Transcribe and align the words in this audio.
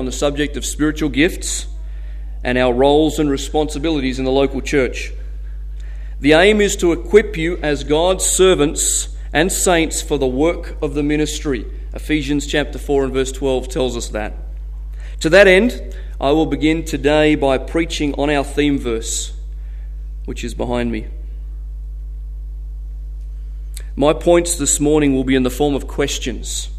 on 0.00 0.06
the 0.06 0.12
subject 0.12 0.56
of 0.56 0.64
spiritual 0.64 1.10
gifts 1.10 1.66
and 2.42 2.56
our 2.56 2.72
roles 2.72 3.18
and 3.18 3.28
responsibilities 3.28 4.18
in 4.18 4.24
the 4.24 4.30
local 4.30 4.62
church. 4.62 5.12
The 6.20 6.32
aim 6.32 6.62
is 6.62 6.74
to 6.76 6.92
equip 6.92 7.36
you 7.36 7.58
as 7.58 7.84
God's 7.84 8.24
servants 8.24 9.14
and 9.30 9.52
saints 9.52 10.00
for 10.00 10.16
the 10.16 10.26
work 10.26 10.74
of 10.80 10.94
the 10.94 11.02
ministry. 11.02 11.66
Ephesians 11.92 12.46
chapter 12.46 12.78
4 12.78 13.04
and 13.04 13.12
verse 13.12 13.30
12 13.30 13.68
tells 13.68 13.94
us 13.94 14.08
that. 14.08 14.32
To 15.20 15.28
that 15.28 15.46
end, 15.46 15.94
I 16.18 16.30
will 16.30 16.46
begin 16.46 16.82
today 16.82 17.34
by 17.34 17.58
preaching 17.58 18.14
on 18.14 18.30
our 18.30 18.42
theme 18.42 18.78
verse, 18.78 19.34
which 20.24 20.42
is 20.42 20.54
behind 20.54 20.90
me. 20.90 21.08
My 23.96 24.14
points 24.14 24.56
this 24.56 24.80
morning 24.80 25.14
will 25.14 25.24
be 25.24 25.34
in 25.34 25.42
the 25.42 25.50
form 25.50 25.74
of 25.74 25.86
questions. 25.86 26.70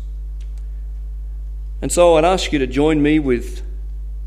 And 1.82 1.92
so 1.92 2.16
I'd 2.16 2.26
ask 2.26 2.54
you 2.54 2.60
to 2.60 2.68
join 2.68 3.02
me 3.02 3.18
with 3.18 3.64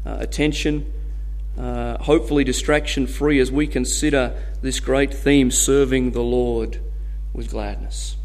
uh, 0.05 0.16
attention, 0.18 0.92
uh, 1.56 1.98
hopefully 2.02 2.42
distraction 2.42 3.06
free, 3.06 3.38
as 3.38 3.52
we 3.52 3.66
consider 3.66 4.37
this 4.60 4.80
great 4.80 5.15
theme 5.15 5.51
serving 5.51 6.10
the 6.10 6.23
Lord 6.23 6.80
with 7.32 7.51
gladness. 7.51 8.16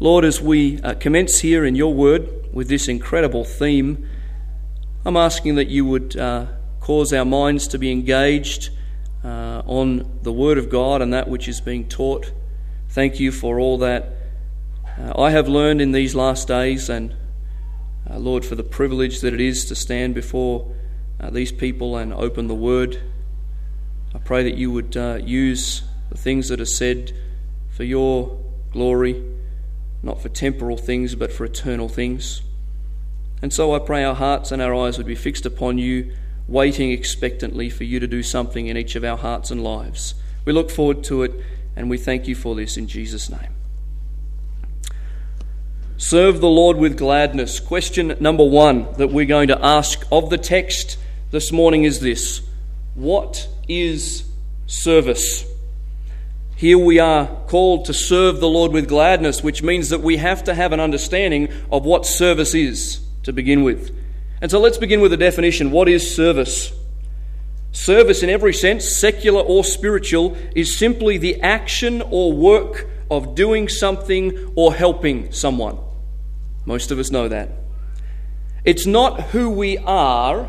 Lord, 0.00 0.24
as 0.24 0.40
we 0.40 0.82
uh, 0.82 0.94
commence 0.94 1.40
here 1.40 1.64
in 1.64 1.76
your 1.76 1.94
word 1.94 2.52
with 2.52 2.68
this 2.68 2.88
incredible 2.88 3.44
theme, 3.44 4.08
I'm 5.04 5.16
asking 5.16 5.54
that 5.54 5.68
you 5.68 5.84
would 5.84 6.16
uh, 6.16 6.46
cause 6.80 7.12
our 7.12 7.24
minds 7.24 7.68
to 7.68 7.78
be 7.78 7.92
engaged 7.92 8.70
uh, 9.22 9.62
on 9.66 10.18
the 10.22 10.32
word 10.32 10.58
of 10.58 10.68
God 10.68 11.00
and 11.00 11.12
that 11.12 11.28
which 11.28 11.46
is 11.46 11.60
being 11.60 11.88
taught. 11.88 12.32
Thank 12.88 13.20
you 13.20 13.30
for 13.30 13.60
all 13.60 13.78
that 13.78 14.10
uh, 14.98 15.12
I 15.20 15.30
have 15.30 15.48
learned 15.48 15.80
in 15.80 15.92
these 15.92 16.14
last 16.14 16.48
days, 16.48 16.88
and 16.88 17.14
uh, 18.08 18.18
Lord, 18.18 18.44
for 18.44 18.54
the 18.54 18.64
privilege 18.64 19.20
that 19.20 19.34
it 19.34 19.40
is 19.40 19.64
to 19.66 19.74
stand 19.74 20.14
before 20.14 20.74
uh, 21.20 21.30
these 21.30 21.52
people 21.52 21.96
and 21.96 22.12
open 22.12 22.48
the 22.48 22.54
word. 22.54 23.00
I 24.14 24.18
pray 24.18 24.42
that 24.44 24.56
you 24.56 24.70
would 24.70 24.94
use 25.26 25.82
the 26.10 26.18
things 26.18 26.48
that 26.48 26.60
are 26.60 26.66
said 26.66 27.12
for 27.70 27.84
your 27.84 28.38
glory 28.70 29.22
not 30.04 30.20
for 30.20 30.28
temporal 30.28 30.76
things, 30.76 31.14
but 31.14 31.32
for 31.32 31.44
eternal 31.44 31.88
things. 31.88 32.42
And 33.42 33.52
so 33.52 33.74
I 33.74 33.78
pray 33.78 34.04
our 34.04 34.14
hearts 34.14 34.52
and 34.52 34.60
our 34.60 34.74
eyes 34.74 34.98
would 34.98 35.06
be 35.06 35.14
fixed 35.14 35.46
upon 35.46 35.78
you, 35.78 36.14
waiting 36.46 36.92
expectantly 36.92 37.70
for 37.70 37.84
you 37.84 37.98
to 38.00 38.06
do 38.06 38.22
something 38.22 38.66
in 38.66 38.76
each 38.76 38.96
of 38.96 39.04
our 39.04 39.16
hearts 39.16 39.50
and 39.50 39.64
lives. 39.64 40.14
We 40.44 40.52
look 40.52 40.70
forward 40.70 41.02
to 41.04 41.22
it, 41.22 41.32
and 41.74 41.88
we 41.88 41.96
thank 41.96 42.28
you 42.28 42.34
for 42.34 42.54
this 42.54 42.76
in 42.76 42.86
Jesus' 42.86 43.30
name. 43.30 43.53
Serve 46.06 46.42
the 46.42 46.50
Lord 46.50 46.76
with 46.76 46.98
gladness. 46.98 47.60
Question 47.60 48.14
number 48.20 48.44
one 48.44 48.92
that 48.98 49.08
we're 49.08 49.24
going 49.24 49.48
to 49.48 49.64
ask 49.64 50.06
of 50.12 50.28
the 50.28 50.36
text 50.36 50.98
this 51.30 51.50
morning 51.50 51.84
is 51.84 52.00
this 52.00 52.42
What 52.94 53.48
is 53.68 54.24
service? 54.66 55.46
Here 56.56 56.76
we 56.76 56.98
are 56.98 57.26
called 57.46 57.86
to 57.86 57.94
serve 57.94 58.40
the 58.40 58.50
Lord 58.50 58.70
with 58.70 58.86
gladness, 58.86 59.42
which 59.42 59.62
means 59.62 59.88
that 59.88 60.02
we 60.02 60.18
have 60.18 60.44
to 60.44 60.52
have 60.52 60.72
an 60.72 60.78
understanding 60.78 61.48
of 61.72 61.86
what 61.86 62.04
service 62.04 62.54
is 62.54 63.00
to 63.22 63.32
begin 63.32 63.62
with. 63.64 63.90
And 64.42 64.50
so 64.50 64.60
let's 64.60 64.76
begin 64.76 65.00
with 65.00 65.14
a 65.14 65.16
definition. 65.16 65.70
What 65.70 65.88
is 65.88 66.14
service? 66.14 66.70
Service, 67.72 68.22
in 68.22 68.28
every 68.28 68.52
sense, 68.52 68.94
secular 68.94 69.40
or 69.40 69.64
spiritual, 69.64 70.36
is 70.54 70.76
simply 70.76 71.16
the 71.16 71.40
action 71.40 72.02
or 72.02 72.34
work 72.34 72.90
of 73.10 73.34
doing 73.34 73.70
something 73.70 74.52
or 74.54 74.74
helping 74.74 75.32
someone. 75.32 75.78
Most 76.66 76.90
of 76.90 76.98
us 76.98 77.10
know 77.10 77.28
that. 77.28 77.50
It's 78.64 78.86
not 78.86 79.20
who 79.30 79.50
we 79.50 79.76
are, 79.78 80.48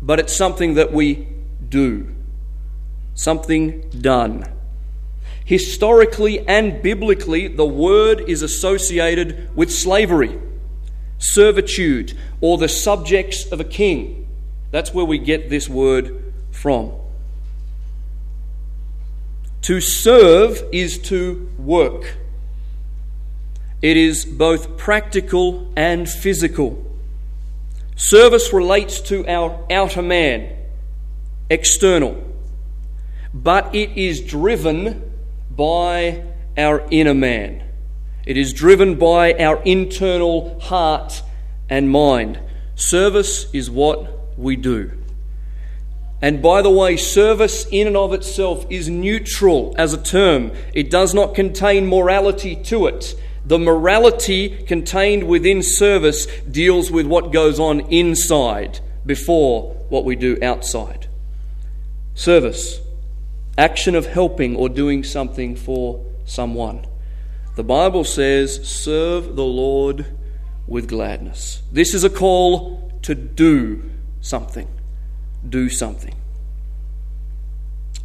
but 0.00 0.18
it's 0.18 0.34
something 0.34 0.74
that 0.74 0.92
we 0.92 1.28
do. 1.68 2.14
Something 3.14 3.90
done. 3.90 4.44
Historically 5.44 6.46
and 6.46 6.82
biblically, 6.82 7.48
the 7.48 7.66
word 7.66 8.20
is 8.20 8.40
associated 8.40 9.54
with 9.54 9.70
slavery, 9.70 10.38
servitude, 11.18 12.16
or 12.40 12.56
the 12.56 12.68
subjects 12.68 13.44
of 13.50 13.60
a 13.60 13.64
king. 13.64 14.28
That's 14.70 14.94
where 14.94 15.04
we 15.04 15.18
get 15.18 15.50
this 15.50 15.68
word 15.68 16.32
from. 16.52 16.92
To 19.62 19.80
serve 19.80 20.62
is 20.72 20.98
to 21.08 21.50
work. 21.58 22.16
It 23.82 23.96
is 23.96 24.24
both 24.24 24.76
practical 24.76 25.72
and 25.74 26.08
physical. 26.08 26.84
Service 27.96 28.52
relates 28.52 29.00
to 29.02 29.26
our 29.26 29.66
outer 29.70 30.02
man, 30.02 30.56
external, 31.48 32.22
but 33.32 33.74
it 33.74 33.96
is 33.96 34.20
driven 34.20 35.12
by 35.50 36.22
our 36.56 36.86
inner 36.90 37.14
man. 37.14 37.62
It 38.26 38.36
is 38.36 38.52
driven 38.52 38.96
by 38.96 39.34
our 39.34 39.62
internal 39.62 40.60
heart 40.60 41.22
and 41.68 41.90
mind. 41.90 42.38
Service 42.74 43.52
is 43.52 43.70
what 43.70 44.38
we 44.38 44.56
do. 44.56 44.92
And 46.22 46.42
by 46.42 46.60
the 46.60 46.70
way, 46.70 46.96
service 46.98 47.66
in 47.70 47.86
and 47.86 47.96
of 47.96 48.12
itself 48.12 48.66
is 48.68 48.90
neutral 48.90 49.74
as 49.78 49.94
a 49.94 50.02
term. 50.02 50.52
It 50.74 50.90
does 50.90 51.14
not 51.14 51.34
contain 51.34 51.86
morality 51.86 52.56
to 52.64 52.86
it. 52.86 53.14
The 53.44 53.58
morality 53.58 54.64
contained 54.64 55.24
within 55.24 55.62
service 55.62 56.26
deals 56.42 56.90
with 56.90 57.06
what 57.06 57.32
goes 57.32 57.58
on 57.58 57.80
inside 57.92 58.80
before 59.06 59.74
what 59.88 60.04
we 60.04 60.14
do 60.16 60.38
outside. 60.42 61.06
Service 62.14 62.80
action 63.56 63.94
of 63.94 64.06
helping 64.06 64.56
or 64.56 64.68
doing 64.68 65.04
something 65.04 65.56
for 65.56 66.04
someone. 66.24 66.86
The 67.56 67.64
Bible 67.64 68.04
says, 68.04 68.66
serve 68.66 69.36
the 69.36 69.44
Lord 69.44 70.06
with 70.66 70.88
gladness. 70.88 71.62
This 71.72 71.94
is 71.94 72.04
a 72.04 72.10
call 72.10 72.92
to 73.02 73.14
do 73.14 73.90
something. 74.20 74.68
Do 75.48 75.68
something. 75.68 76.14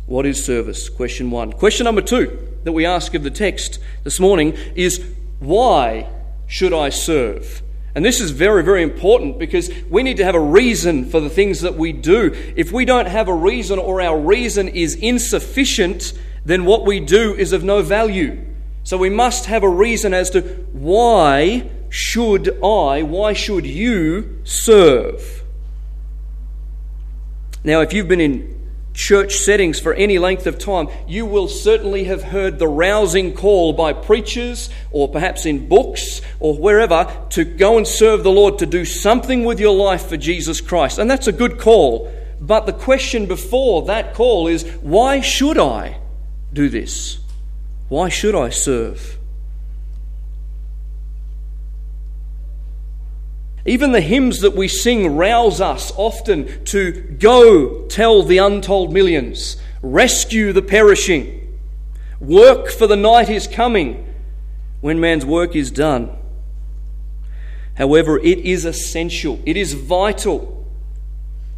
What 0.07 0.25
is 0.25 0.44
service? 0.44 0.90
Question 0.90 1.31
one. 1.31 1.53
Question 1.53 1.85
number 1.85 2.02
two 2.02 2.38
that 2.63 2.72
we 2.72 2.85
ask 2.85 3.13
of 3.13 3.23
the 3.23 3.31
text 3.31 3.79
this 4.03 4.19
morning 4.19 4.57
is 4.75 5.03
why 5.40 6.09
should 6.47 6.73
I 6.73 6.90
serve? 6.90 7.62
And 7.96 8.03
this 8.03 8.19
is 8.19 8.31
very, 8.31 8.62
very 8.62 8.84
important 8.84 9.40
because 9.40 9.69
we 9.90 10.03
need 10.03 10.18
to 10.18 10.25
have 10.25 10.35
a 10.35 10.40
reason 10.40 11.09
for 11.09 11.22
the 11.22 11.29
things 11.29 11.62
that 11.62 11.75
we 11.75 11.94
do. 11.94 12.31
If 12.57 12.73
we 12.73 12.84
don't 12.84 13.07
have 13.07 13.29
a 13.29 13.34
reason 13.34 13.79
or 13.79 14.01
our 14.01 14.19
reason 14.19 14.68
is 14.68 14.96
insufficient, 14.96 16.13
then 16.44 16.66
what 16.66 16.85
we 16.85 17.00
do 17.00 17.34
is 17.34 17.53
of 17.53 17.63
no 17.63 17.81
value. 17.81 18.46
So 18.84 18.97
we 18.97 19.09
must 19.09 19.46
have 19.46 19.63
a 19.63 19.69
reason 19.69 20.13
as 20.13 20.29
to 20.31 20.41
why 20.73 21.69
should 21.90 22.62
I, 22.62 23.02
why 23.03 23.31
should 23.31 23.66
you 23.66 24.41
serve? 24.44 25.44
Now, 27.63 27.81
if 27.81 27.94
you've 27.94 28.07
been 28.09 28.22
in 28.22 28.55
church 28.96 29.36
settings 29.36 29.80
for 29.80 29.94
any 29.94 30.18
length 30.18 30.48
of 30.48 30.58
time, 30.58 30.88
you 31.08 31.26
will 31.26 31.48
certainly 31.48 32.06
have 32.06 32.24
heard 32.24 32.58
the 32.58 32.68
rousing 32.68 33.34
call 33.34 33.74
by 33.74 33.94
preachers 33.94 34.70
or 34.92 35.08
perhaps 35.10 35.46
in 35.46 35.68
books 35.68 36.22
or 36.40 36.58
wherever 36.58 37.28
to 37.30 37.44
go 37.44 37.78
and 37.78 37.88
serve 37.88 38.24
the 38.24 38.32
Lord, 38.32 38.60
to 38.60 38.66
do 38.66 38.86
something 38.86 39.44
with 39.44 39.60
your 39.60 39.76
life 39.76 40.08
for 40.08 40.18
Jesus 40.18 40.62
Christ. 40.62 40.98
And 40.98 41.12
that's 41.12 41.28
a 41.28 41.32
good 41.32 41.60
call. 41.60 42.12
But 42.42 42.66
the 42.66 42.74
question 42.74 43.28
before 43.28 43.84
that 43.84 44.14
call 44.14 44.48
is 44.48 44.64
why 44.82 45.22
should 45.22 45.58
I 45.58 46.00
do 46.54 46.70
this? 46.70 47.20
Why 47.90 48.10
should 48.10 48.36
I 48.36 48.50
serve? 48.50 49.18
Even 53.66 53.92
the 53.92 54.02
hymns 54.02 54.42
that 54.42 54.56
we 54.56 54.68
sing 54.68 55.16
rouse 55.16 55.59
us 55.59 55.92
often 55.96 56.64
to 56.66 56.91
go 56.91 57.88
tell 57.88 58.22
the 58.22 58.38
untold 58.38 58.94
millions, 58.94 59.58
rescue 59.82 60.53
the 60.53 60.62
perishing, 60.62 61.59
work 62.20 62.70
for 62.70 62.85
the 62.85 62.96
night 62.96 63.29
is 63.29 63.47
coming 63.47 64.14
when 64.82 65.00
man's 65.00 65.26
work 65.26 65.56
is 65.56 65.72
done. 65.72 66.16
However, 67.76 68.20
it 68.20 68.40
is 68.40 68.66
essential, 68.66 69.40
it 69.46 69.58
is 69.58 69.73
vital 69.73 70.67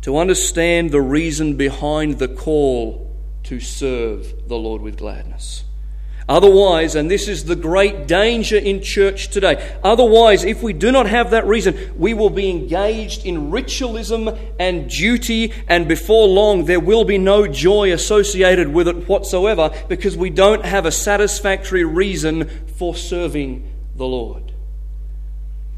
to 0.01 0.17
understand 0.17 0.91
the 0.91 1.01
reason 1.01 1.57
behind 1.57 2.19
the 2.19 2.29
call 2.29 3.13
to 3.43 3.59
serve 3.59 4.47
the 4.47 4.57
Lord 4.57 4.81
with 4.81 4.97
gladness. 4.97 5.65
Otherwise, 6.29 6.95
and 6.95 7.09
this 7.09 7.29
is 7.29 7.45
the 7.45 7.55
great 7.55 8.05
danger 8.05 8.57
in 8.57 8.81
church 8.81 9.29
today, 9.29 9.77
otherwise, 9.81 10.43
if 10.43 10.61
we 10.61 10.73
do 10.73 10.91
not 10.91 11.07
have 11.07 11.31
that 11.31 11.47
reason, 11.47 11.93
we 11.97 12.13
will 12.13 12.29
be 12.29 12.49
engaged 12.49 13.25
in 13.25 13.49
ritualism 13.49 14.29
and 14.59 14.89
duty, 14.89 15.53
and 15.69 15.87
before 15.87 16.27
long, 16.27 16.65
there 16.65 16.81
will 16.81 17.05
be 17.05 17.17
no 17.17 17.47
joy 17.47 17.93
associated 17.93 18.67
with 18.67 18.89
it 18.89 19.07
whatsoever 19.07 19.71
because 19.87 20.17
we 20.17 20.29
don't 20.29 20.65
have 20.65 20.85
a 20.85 20.91
satisfactory 20.91 21.85
reason 21.85 22.49
for 22.75 22.93
serving 22.93 23.71
the 23.95 24.05
Lord. 24.05 24.51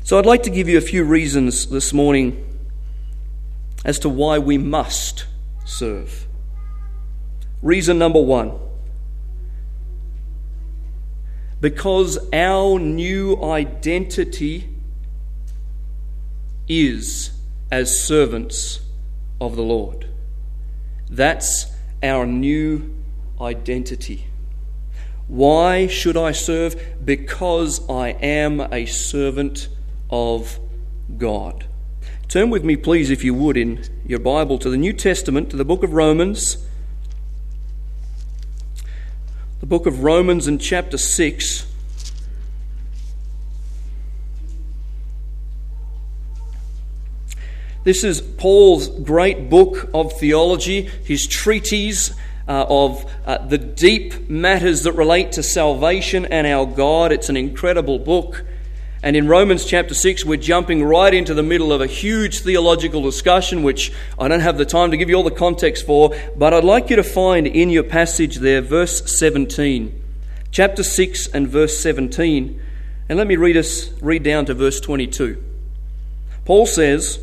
So, 0.03 0.17
I'd 0.17 0.25
like 0.25 0.41
to 0.43 0.49
give 0.49 0.67
you 0.67 0.79
a 0.79 0.81
few 0.81 1.03
reasons 1.03 1.67
this 1.67 1.93
morning 1.93 2.43
as 3.85 3.99
to 3.99 4.09
why 4.09 4.39
we 4.39 4.57
must 4.57 5.27
serve. 5.63 6.25
Reason 7.61 7.99
number 7.99 8.19
one 8.19 8.59
because 11.61 12.17
our 12.31 12.79
new 12.79 13.41
identity 13.43 14.69
is 16.67 17.31
as 17.71 18.01
servants 18.01 18.81
of 19.41 19.55
the 19.55 19.61
Lord. 19.61 20.07
That's 21.09 21.65
our 22.01 22.25
new 22.25 22.93
identity. 23.41 24.25
Why 25.27 25.87
should 25.87 26.17
I 26.17 26.31
serve? 26.31 27.05
Because 27.05 27.87
I 27.89 28.09
am 28.09 28.61
a 28.71 28.85
servant 28.85 29.67
of 30.09 30.59
God. 31.17 31.65
Turn 32.27 32.49
with 32.49 32.63
me, 32.63 32.75
please, 32.75 33.09
if 33.09 33.23
you 33.23 33.33
would, 33.33 33.57
in 33.57 33.83
your 34.05 34.19
Bible 34.19 34.59
to 34.59 34.69
the 34.69 34.77
New 34.77 34.93
Testament, 34.93 35.49
to 35.49 35.57
the 35.57 35.65
book 35.65 35.83
of 35.83 35.93
Romans. 35.93 36.57
The 38.77 39.57
book 39.69 39.85
of 39.85 40.03
Romans 40.03 40.47
in 40.47 40.57
chapter 40.57 40.97
6. 40.97 41.67
This 47.83 48.03
is 48.03 48.19
Paul's 48.19 48.87
great 48.87 49.47
book 49.47 49.91
of 49.93 50.13
theology, 50.13 50.89
his 51.03 51.27
treatise 51.27 52.09
uh, 52.47 52.65
of 52.67 53.05
uh, 53.27 53.37
the 53.45 53.59
deep 53.59 54.27
matters 54.27 54.81
that 54.83 54.93
relate 54.93 55.33
to 55.33 55.43
salvation 55.43 56.25
and 56.25 56.47
our 56.47 56.65
God. 56.65 57.11
It's 57.11 57.29
an 57.29 57.37
incredible 57.37 57.99
book. 57.99 58.43
And 59.01 59.15
in 59.15 59.27
Romans 59.27 59.65
chapter 59.65 59.93
6, 59.93 60.25
we're 60.25 60.37
jumping 60.37 60.83
right 60.83 61.13
into 61.13 61.33
the 61.33 61.43
middle 61.43 61.71
of 61.71 61.79
a 61.79 61.87
huge 61.87 62.41
theological 62.41 63.01
discussion, 63.01 63.63
which 63.63 63.93
I 64.17 64.27
don't 64.27 64.41
have 64.41 64.57
the 64.57 64.65
time 64.65 64.91
to 64.91 64.97
give 64.97 65.09
you 65.09 65.15
all 65.15 65.23
the 65.23 65.31
context 65.31 65.85
for, 65.85 66.13
but 66.35 66.53
I'd 66.53 66.65
like 66.65 66.89
you 66.89 66.97
to 66.97 67.03
find 67.03 67.47
in 67.47 67.69
your 67.69 67.83
passage 67.83 68.37
there, 68.37 68.61
verse 68.61 69.17
17. 69.17 70.01
Chapter 70.51 70.83
6 70.83 71.27
and 71.27 71.47
verse 71.47 71.77
17. 71.79 72.61
And 73.07 73.17
let 73.17 73.27
me 73.27 73.37
read 73.37 73.55
us 73.55 73.89
read 74.01 74.23
down 74.23 74.45
to 74.47 74.53
verse 74.53 74.81
22. 74.81 75.41
Paul 76.43 76.65
says, 76.65 77.19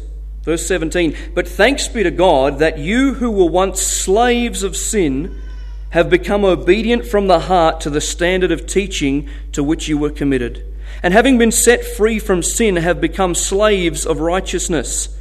Verse 0.46 0.64
17 0.64 1.32
But 1.34 1.48
thanks 1.48 1.88
be 1.88 2.04
to 2.04 2.10
God 2.10 2.60
that 2.60 2.78
you 2.78 3.14
who 3.14 3.32
were 3.32 3.50
once 3.50 3.82
slaves 3.82 4.62
of 4.62 4.76
sin 4.76 5.42
have 5.90 6.08
become 6.08 6.44
obedient 6.44 7.04
from 7.04 7.26
the 7.26 7.40
heart 7.40 7.80
to 7.80 7.90
the 7.90 8.00
standard 8.00 8.52
of 8.52 8.66
teaching 8.66 9.28
to 9.52 9.64
which 9.64 9.88
you 9.88 9.98
were 9.98 10.10
committed. 10.10 10.64
And 11.02 11.12
having 11.12 11.38
been 11.38 11.52
set 11.52 11.84
free 11.84 12.18
from 12.18 12.42
sin, 12.42 12.76
have 12.76 13.00
become 13.00 13.34
slaves 13.34 14.06
of 14.06 14.20
righteousness. 14.20 15.16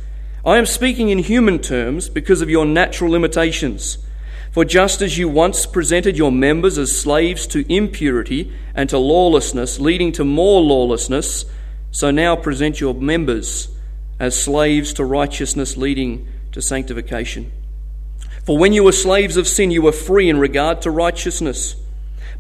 I 0.46 0.58
am 0.58 0.66
speaking 0.66 1.10
in 1.10 1.20
human 1.20 1.60
terms 1.60 2.10
because 2.10 2.42
of 2.42 2.50
your 2.50 2.66
natural 2.66 3.12
limitations. 3.12 3.98
For 4.52 4.64
just 4.64 5.02
as 5.02 5.18
you 5.18 5.28
once 5.28 5.66
presented 5.66 6.18
your 6.18 6.32
members 6.32 6.78
as 6.78 6.98
slaves 6.98 7.46
to 7.48 7.70
impurity 7.74 8.54
and 8.74 8.90
to 8.90 8.98
lawlessness, 8.98 9.80
leading 9.80 10.12
to 10.14 10.24
more 10.24 10.62
lawlessness, 10.62 11.46
so 11.92 12.10
now 12.12 12.36
present 12.36 12.80
your 12.80 12.94
members 12.94 13.70
as 14.20 14.42
slaves 14.42 14.94
to 14.94 15.04
righteousness 15.04 15.76
leading 15.76 16.28
to 16.52 16.62
sanctification. 16.62 17.52
For 18.46 18.58
when 18.58 18.72
you 18.72 18.84
were 18.84 18.92
slaves 18.92 19.38
of 19.38 19.48
sin, 19.48 19.72
you 19.72 19.82
were 19.82 19.92
free 19.92 20.30
in 20.30 20.38
regard 20.38 20.82
to 20.84 20.92
righteousness. 20.92 21.76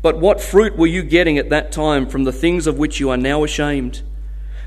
But 0.05 0.19
what 0.19 0.39
fruit 0.39 0.77
were 0.77 0.85
you 0.85 1.01
getting 1.01 1.39
at 1.39 1.49
that 1.49 1.71
time 1.71 2.05
from 2.05 2.25
the 2.25 2.31
things 2.31 2.67
of 2.67 2.77
which 2.77 2.99
you 2.99 3.09
are 3.09 3.17
now 3.17 3.43
ashamed? 3.43 4.03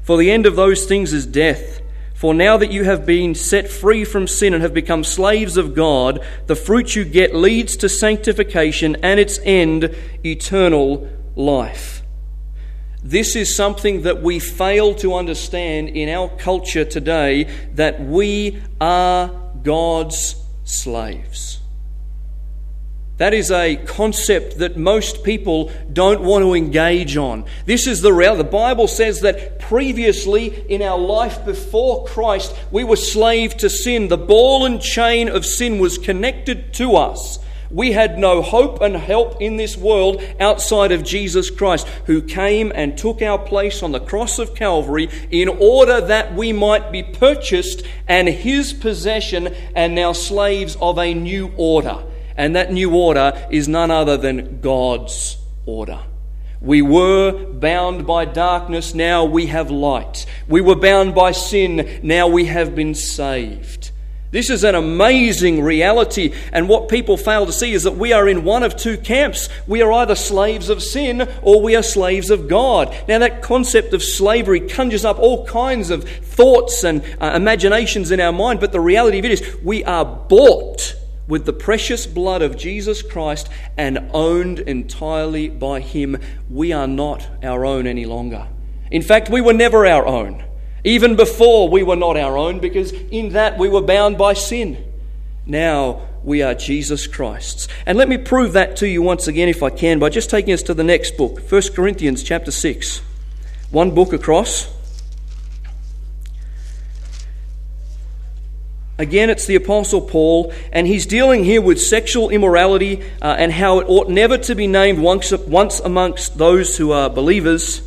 For 0.03 0.19
the 0.19 0.33
end 0.33 0.47
of 0.47 0.57
those 0.57 0.85
things 0.85 1.13
is 1.13 1.27
death. 1.27 1.81
For 2.13 2.35
now 2.35 2.57
that 2.57 2.73
you 2.73 2.83
have 2.83 3.07
been 3.07 3.37
set 3.37 3.69
free 3.69 4.05
from 4.05 4.27
sin 4.27 4.53
and 4.53 4.65
have 4.65 4.75
become 4.75 5.05
slaves 5.05 5.57
of 5.57 5.77
God, 5.77 6.27
the 6.49 6.57
fruit 6.57 6.97
you 6.97 7.05
get 7.05 7.37
leads 7.37 7.77
to 7.77 7.89
sanctification 7.89 8.97
and 8.97 9.21
its 9.21 9.39
end, 9.45 9.95
eternal 10.27 11.09
life. 11.37 12.03
This 13.05 13.37
is 13.37 13.55
something 13.55 14.03
that 14.03 14.21
we 14.21 14.41
fail 14.41 14.93
to 14.97 15.15
understand 15.15 15.91
in 15.91 16.09
our 16.09 16.31
culture 16.31 16.85
today 16.85 17.45
that 17.75 18.01
we 18.01 18.61
are 18.81 19.53
God's 19.63 20.35
slaves. 20.65 21.58
That 23.19 23.35
is 23.35 23.51
a 23.51 23.75
concept 23.77 24.59
that 24.59 24.77
most 24.77 25.25
people 25.25 25.73
don't 25.93 26.23
want 26.23 26.45
to 26.45 26.55
engage 26.55 27.17
on. 27.17 27.47
This 27.67 27.89
is 27.89 28.01
the 28.01 28.13
reality. 28.13 28.45
The 28.45 28.51
Bible 28.51 28.87
says 28.87 29.23
that 29.23 29.59
previously 29.59 30.65
in 30.69 30.83
our 30.83 30.99
life 30.99 31.45
before 31.45 32.07
Christ, 32.07 32.55
we 32.71 32.85
were 32.85 32.95
slave 32.95 33.57
to 33.57 33.69
sin. 33.69 34.07
The 34.07 34.17
ball 34.17 34.65
and 34.65 34.81
chain 34.81 35.29
of 35.29 35.45
sin 35.45 35.81
was 35.81 35.99
connected 35.99 36.73
to 36.75 36.95
us. 36.95 37.41
We 37.73 37.91
had 37.91 38.19
no 38.19 38.41
hope 38.41 38.81
and 38.81 38.97
help 38.97 39.43
in 39.43 39.57
this 39.57 39.77
world 39.77 40.23
outside 40.39 40.93
of 40.93 41.03
Jesus 41.03 41.51
Christ, 41.51 41.89
who 42.07 42.23
came 42.23 42.71
and 42.73 42.97
took 42.97 43.21
our 43.21 43.39
place 43.39 43.83
on 43.83 43.91
the 43.91 44.01
cross 44.01 44.39
of 44.39 44.55
Calvary 44.55 45.11
in 45.31 45.49
order 45.49 46.01
that 46.01 46.35
we 46.35 46.53
might 46.53 46.93
be 46.93 47.03
purchased 47.03 47.83
and 48.07 48.29
his 48.29 48.73
possession 48.73 49.49
and 49.75 49.97
now 49.97 50.13
slaves 50.13 50.77
of 50.81 50.99
a 50.99 51.13
new 51.13 51.53
order. 51.57 52.05
And 52.39 52.55
that 52.55 52.73
new 52.73 52.95
order 52.95 53.47
is 53.51 53.67
none 53.69 53.91
other 53.91 54.17
than 54.17 54.61
God's 54.61 55.37
order. 55.67 56.01
We 56.61 56.83
were 56.83 57.33
bound 57.53 58.07
by 58.07 58.25
darkness, 58.27 58.95
now 58.95 59.25
we 59.25 59.47
have 59.47 59.71
light. 59.73 60.25
We 60.47 60.61
were 60.61 60.77
bound 60.77 61.17
by 61.17 61.33
sin, 61.33 62.01
now 62.05 62.29
we 62.29 62.47
have 62.47 62.77
been 62.77 62.95
saved. 62.95 63.91
This 64.31 64.51
is 64.51 64.63
an 64.63 64.75
amazing 64.75 65.63
reality, 65.63 66.33
and 66.53 66.69
what 66.69 66.89
people 66.89 67.17
fail 67.17 67.47
to 67.47 67.53
see 67.53 67.73
is 67.73 67.83
that 67.85 67.97
we 67.97 68.13
are 68.13 68.29
in 68.29 68.45
one 68.45 68.63
of 68.63 68.77
two 68.77 68.99
camps. 68.99 69.49
We 69.67 69.83
are 69.83 69.91
either 69.93 70.15
slaves 70.15 70.69
of 70.69 70.83
sin 70.83 71.29
or 71.43 71.61
we 71.61 71.75
are 71.75 71.83
slaves 71.83 72.31
of 72.31 72.47
God. 72.47 72.95
Now, 73.09 73.19
that 73.19 73.43
concept 73.43 73.95
of 73.95 74.03
slavery 74.03 74.61
conjures 74.61 75.05
up 75.05 75.19
all 75.19 75.47
kinds 75.47 75.91
of 75.91 76.05
thoughts 76.05 76.85
and 76.85 77.03
uh, 77.21 77.33
imaginations 77.35 78.11
in 78.11 78.21
our 78.21 78.33
mind, 78.33 78.61
but 78.61 78.71
the 78.71 78.81
reality 78.81 79.19
of 79.19 79.25
it 79.25 79.33
is 79.33 79.57
we 79.65 79.83
are 79.85 80.05
bought 80.05 80.95
with 81.29 81.45
the 81.45 81.53
precious 81.53 82.07
blood 82.07 82.43
of 82.43 82.57
Jesus 82.57 83.03
Christ 83.03 83.49
and 83.77 84.11
owned 84.13 84.61
entirely 84.61 85.49
by 85.49 85.81
Him. 85.81 86.17
We 86.51 86.73
are 86.73 86.89
not 86.89 87.29
our 87.45 87.65
own 87.65 87.87
any 87.87 88.07
longer. 88.07 88.49
In 88.91 89.03
fact, 89.03 89.29
we 89.29 89.41
were 89.41 89.53
never 89.53 89.87
our 89.87 90.07
own. 90.07 90.43
Even 90.85 91.17
before 91.17 91.69
we 91.69 91.83
were 91.83 91.97
not 91.97 92.17
our 92.17 92.37
own, 92.39 92.61
because 92.61 92.93
in 92.93 93.31
that 93.31 93.59
we 93.59 93.69
were 93.69 93.83
bound 93.83 94.17
by 94.17 94.33
sin. 94.33 94.83
Now 95.45 96.09
we 96.25 96.43
are 96.43 96.55
Jesus 96.55 97.07
Christ's. 97.07 97.69
And 97.85 97.99
let 97.99 98.09
me 98.09 98.17
prove 98.17 98.55
that 98.55 98.77
to 98.77 98.89
you 98.89 99.03
once 99.03 99.29
again, 99.29 99.49
if 99.49 99.63
I 99.63 99.71
can, 99.71 99.99
by 99.99 100.09
just 100.09 100.31
taking 100.31 100.55
us 100.55 100.63
to 100.63 100.75
the 100.75 100.85
next 100.85 101.17
book, 101.17 101.41
1 101.51 101.63
Corinthians 101.75 102.23
chapter 102.23 102.51
6. 102.51 103.03
One 103.71 103.95
book 103.95 104.13
across. 104.13 104.78
Again, 108.99 109.31
it's 109.31 109.47
the 109.47 109.55
Apostle 109.55 110.01
Paul, 110.01 110.53
and 110.73 110.85
he's 110.85 111.07
dealing 111.07 111.45
here 111.45 111.63
with 111.63 111.81
sexual 111.81 112.31
immorality 112.31 113.01
uh, 113.23 113.37
and 113.39 113.53
how 113.53 113.79
it 113.79 113.87
ought 113.89 114.09
never 114.09 114.37
to 114.39 114.57
be 114.57 114.67
named 114.67 114.99
once, 114.99 115.31
once 115.31 115.79
amongst 115.79 116.37
those 116.37 116.77
who 116.77 116.91
are 116.91 117.09
believers. 117.09 117.83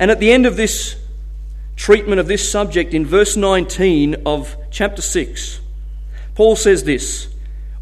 And 0.00 0.10
at 0.10 0.18
the 0.18 0.32
end 0.32 0.44
of 0.44 0.56
this 0.56 0.96
treatment 1.76 2.18
of 2.18 2.26
this 2.26 2.50
subject 2.50 2.92
in 2.92 3.06
verse 3.06 3.36
19 3.36 4.22
of 4.26 4.56
chapter 4.70 5.02
6. 5.02 5.60
Paul 6.34 6.56
says 6.56 6.84
this 6.84 7.28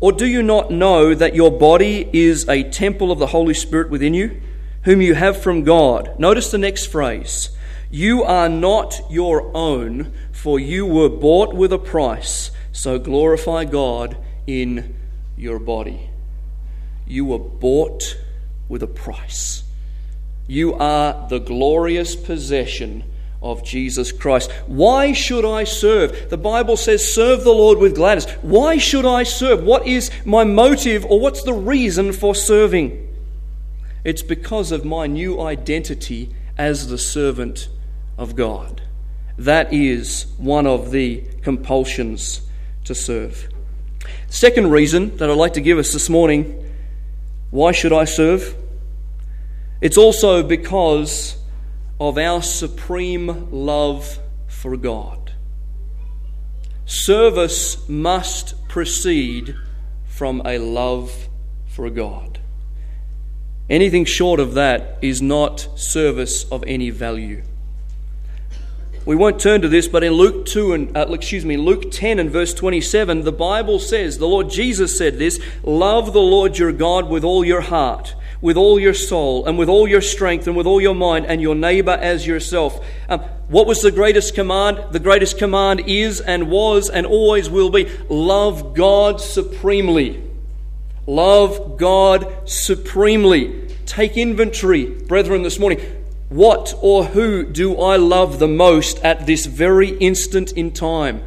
Or 0.01 0.13
do 0.13 0.27
you 0.27 0.43
not 0.43 0.71
know 0.71 1.15
that 1.15 1.35
your 1.35 1.51
body 1.51 2.09
is 2.13 2.47
a 2.49 2.65
temple 2.65 3.11
of 3.11 3.19
the 3.19 3.29
Holy 3.29 3.55
Spirit 3.55 3.89
within 3.89 4.13
you, 4.13 4.41
whom 4.83 5.01
you 5.01 5.15
have 5.15 5.41
from 5.41 5.65
God? 5.65 6.19
Notice 6.19 6.51
the 6.51 6.59
next 6.59 6.87
phrase 6.87 7.53
You 7.95 8.25
are 8.25 8.49
not 8.49 9.03
your 9.09 9.57
own, 9.57 10.13
for 10.33 10.59
you 10.59 10.85
were 10.85 11.09
bought 11.09 11.55
with 11.55 11.73
a 11.73 11.79
price, 11.79 12.51
so 12.73 12.99
glorify 12.99 13.67
God 13.67 14.17
in 14.49 14.97
your 15.37 15.61
body. 15.61 16.11
You 17.07 17.25
were 17.27 17.39
bought 17.39 18.19
with 18.69 18.83
a 18.83 18.89
price. 18.89 19.63
You 20.49 20.75
are 20.75 21.29
the 21.29 21.39
glorious 21.39 22.17
possession 22.17 23.05
of 23.41 23.63
Jesus 23.63 24.11
Christ. 24.11 24.51
Why 24.67 25.13
should 25.13 25.45
I 25.45 25.63
serve? 25.63 26.31
The 26.31 26.37
Bible 26.37 26.77
says, 26.77 27.15
serve 27.15 27.45
the 27.45 27.55
Lord 27.55 27.79
with 27.79 27.95
gladness. 27.95 28.29
Why 28.43 28.77
should 28.77 29.07
I 29.07 29.23
serve? 29.23 29.63
What 29.63 29.87
is 29.87 30.11
my 30.25 30.43
motive 30.43 31.05
or 31.05 31.21
what's 31.21 31.45
the 31.45 31.55
reason 31.55 32.13
for 32.13 32.35
serving? 32.35 33.15
It's 34.03 34.23
because 34.23 34.73
of 34.73 34.85
my 34.85 35.07
new 35.07 35.41
identity 35.41 36.35
as 36.59 36.89
the 36.89 36.99
servant 36.99 37.69
of 38.16 38.37
God. 38.37 38.83
That 39.38 39.73
is 39.73 40.26
one 40.38 40.66
of 40.66 40.90
the 40.90 41.25
compulsions 41.42 42.42
to 42.85 42.94
serve. 42.94 43.49
Second 44.28 44.71
reason 44.71 45.16
that 45.16 45.30
I'd 45.30 45.37
like 45.37 45.54
to 45.54 45.61
give 45.61 45.78
us 45.78 45.92
this 45.92 46.09
morning 46.09 46.61
why 47.50 47.71
should 47.71 47.92
I 47.92 48.04
serve? 48.04 48.56
It's 49.80 49.97
also 49.97 50.42
because 50.42 51.37
of 52.00 52.18
our 52.18 52.42
supreme 52.42 53.49
love 53.52 54.18
for 54.49 54.76
God. 54.76 55.33
service 56.85 57.88
must 57.88 58.66
proceed 58.68 59.54
from 60.04 60.42
a 60.44 60.59
love 60.59 61.28
for 61.66 61.88
God. 61.90 62.40
Anything 63.71 64.04
short 64.04 64.40
of 64.40 64.54
that 64.54 64.99
is 65.00 65.23
not 65.23 65.68
service 65.76 66.44
of 66.50 66.64
any 66.66 66.90
value. 66.90 67.42
We 69.06 69.16
won't 69.16 69.38
turn 69.38 69.61
to 69.61 69.68
this, 69.68 69.87
but 69.87 70.02
in 70.02 70.14
Luke 70.14 70.46
2 70.46 70.73
and 70.73 70.96
uh, 70.96 71.06
excuse 71.11 71.44
me, 71.44 71.58
Luke 71.58 71.90
10 71.90 72.18
and 72.18 72.30
verse 72.30 72.54
27, 72.54 73.25
the 73.25 73.32
Bible 73.32 73.78
says, 73.78 74.16
the 74.16 74.26
Lord 74.26 74.49
Jesus 74.49 74.96
said 74.96 75.18
this, 75.18 75.38
love 75.62 76.14
the 76.14 76.23
Lord 76.23 76.56
your 76.56 76.73
God 76.73 77.11
with 77.11 77.23
all 77.23 77.44
your 77.44 77.61
heart, 77.61 78.14
with 78.40 78.56
all 78.56 78.80
your 78.80 78.94
soul, 78.94 79.44
and 79.44 79.58
with 79.58 79.68
all 79.68 79.87
your 79.87 80.00
strength, 80.00 80.46
and 80.46 80.56
with 80.56 80.66
all 80.66 80.80
your 80.80 80.94
mind, 80.94 81.26
and 81.26 81.42
your 81.42 81.54
neighbor 81.54 81.90
as 81.90 82.26
yourself. 82.26 82.82
Um, 83.11 83.20
what 83.49 83.66
was 83.66 83.82
the 83.82 83.90
greatest 83.90 84.34
command? 84.34 84.82
The 84.92 85.00
greatest 85.00 85.37
command 85.37 85.82
is 85.87 86.23
and 86.23 86.50
was 86.50 86.88
and 86.88 87.04
always 87.04 87.50
will 87.50 87.68
be 87.68 87.90
love 88.08 88.75
God 88.75 89.20
supremely. 89.20 90.23
Love 91.06 91.76
God 91.76 92.49
supremely. 92.49 93.68
Take 93.84 94.16
inventory, 94.16 94.87
brethren, 94.87 95.42
this 95.42 95.58
morning. 95.58 96.03
What 96.35 96.75
or 96.83 97.05
who 97.05 97.45
do 97.45 97.81
I 97.81 97.95
love 97.95 98.41
the 98.41 98.49
most 98.49 98.99
at 99.05 99.25
this 99.25 99.47
very 99.47 99.91
instant 99.99 100.50
in 100.50 100.73
time? 100.73 101.23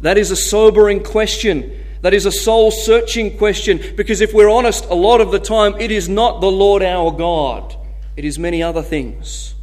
That 0.00 0.18
is 0.18 0.32
a 0.32 0.36
sobering 0.36 1.04
question. 1.04 1.84
That 2.00 2.12
is 2.12 2.26
a 2.26 2.32
soul 2.32 2.72
searching 2.72 3.38
question 3.38 3.80
because 3.96 4.20
if 4.20 4.34
we're 4.34 4.50
honest, 4.50 4.86
a 4.86 4.96
lot 4.96 5.20
of 5.20 5.30
the 5.30 5.38
time 5.38 5.76
it 5.78 5.92
is 5.92 6.08
not 6.08 6.40
the 6.40 6.50
Lord 6.50 6.82
our 6.82 7.12
God, 7.12 7.76
it 8.16 8.24
is 8.24 8.36
many 8.36 8.60
other 8.60 8.82
things. 8.82 9.54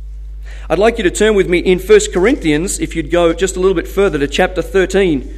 I'd 0.69 0.79
like 0.79 0.97
you 0.97 1.03
to 1.03 1.11
turn 1.11 1.35
with 1.35 1.49
me 1.49 1.59
in 1.59 1.79
1 1.79 1.99
Corinthians, 2.13 2.79
if 2.79 2.95
you'd 2.95 3.11
go 3.11 3.33
just 3.33 3.57
a 3.57 3.59
little 3.59 3.75
bit 3.75 3.89
further 3.89 4.17
to 4.17 4.29
chapter 4.29 4.61
13. 4.61 5.29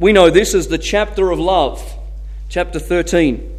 We 0.00 0.12
know 0.12 0.30
this 0.30 0.52
as 0.52 0.66
the 0.66 0.78
chapter 0.78 1.30
of 1.30 1.38
love, 1.38 1.80
chapter 2.48 2.80
13. 2.80 3.55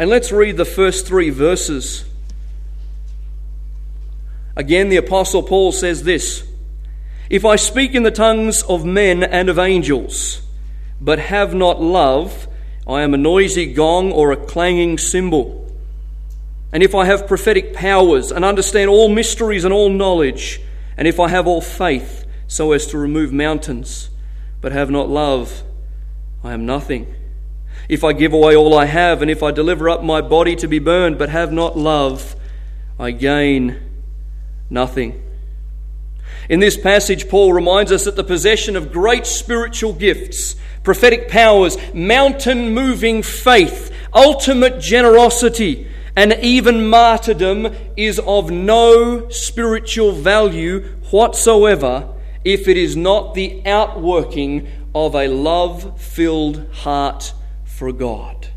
And 0.00 0.08
let's 0.08 0.32
read 0.32 0.56
the 0.56 0.64
first 0.64 1.06
three 1.06 1.28
verses. 1.28 2.06
Again, 4.56 4.88
the 4.88 4.96
Apostle 4.96 5.42
Paul 5.42 5.72
says 5.72 6.04
this 6.04 6.42
If 7.28 7.44
I 7.44 7.56
speak 7.56 7.94
in 7.94 8.02
the 8.02 8.10
tongues 8.10 8.62
of 8.62 8.82
men 8.82 9.22
and 9.22 9.50
of 9.50 9.58
angels, 9.58 10.40
but 11.02 11.18
have 11.18 11.54
not 11.54 11.82
love, 11.82 12.48
I 12.88 13.02
am 13.02 13.12
a 13.12 13.18
noisy 13.18 13.74
gong 13.74 14.10
or 14.10 14.32
a 14.32 14.38
clanging 14.38 14.96
cymbal. 14.96 15.70
And 16.72 16.82
if 16.82 16.94
I 16.94 17.04
have 17.04 17.28
prophetic 17.28 17.74
powers 17.74 18.32
and 18.32 18.42
understand 18.42 18.88
all 18.88 19.10
mysteries 19.10 19.64
and 19.64 19.74
all 19.74 19.90
knowledge, 19.90 20.62
and 20.96 21.06
if 21.06 21.20
I 21.20 21.28
have 21.28 21.46
all 21.46 21.60
faith 21.60 22.24
so 22.48 22.72
as 22.72 22.86
to 22.86 22.96
remove 22.96 23.34
mountains, 23.34 24.08
but 24.62 24.72
have 24.72 24.90
not 24.90 25.10
love, 25.10 25.62
I 26.42 26.54
am 26.54 26.64
nothing. 26.64 27.19
If 27.90 28.04
I 28.04 28.12
give 28.12 28.32
away 28.32 28.54
all 28.54 28.78
I 28.78 28.84
have, 28.84 29.20
and 29.20 29.28
if 29.28 29.42
I 29.42 29.50
deliver 29.50 29.88
up 29.88 30.04
my 30.04 30.20
body 30.20 30.54
to 30.54 30.68
be 30.68 30.78
burned, 30.78 31.18
but 31.18 31.28
have 31.28 31.50
not 31.50 31.76
love, 31.76 32.36
I 33.00 33.10
gain 33.10 33.80
nothing. 34.70 35.20
In 36.48 36.60
this 36.60 36.76
passage, 36.76 37.28
Paul 37.28 37.52
reminds 37.52 37.90
us 37.90 38.04
that 38.04 38.14
the 38.14 38.22
possession 38.22 38.76
of 38.76 38.92
great 38.92 39.26
spiritual 39.26 39.92
gifts, 39.92 40.54
prophetic 40.84 41.28
powers, 41.28 41.76
mountain 41.92 42.72
moving 42.72 43.24
faith, 43.24 43.92
ultimate 44.14 44.80
generosity, 44.80 45.88
and 46.14 46.34
even 46.34 46.88
martyrdom 46.88 47.74
is 47.96 48.20
of 48.20 48.52
no 48.52 49.28
spiritual 49.30 50.12
value 50.12 50.82
whatsoever 51.10 52.14
if 52.44 52.68
it 52.68 52.76
is 52.76 52.94
not 52.94 53.34
the 53.34 53.66
outworking 53.66 54.68
of 54.94 55.16
a 55.16 55.26
love 55.26 56.00
filled 56.00 56.72
heart 56.72 57.32
for 57.80 57.92
God. 57.92 58.48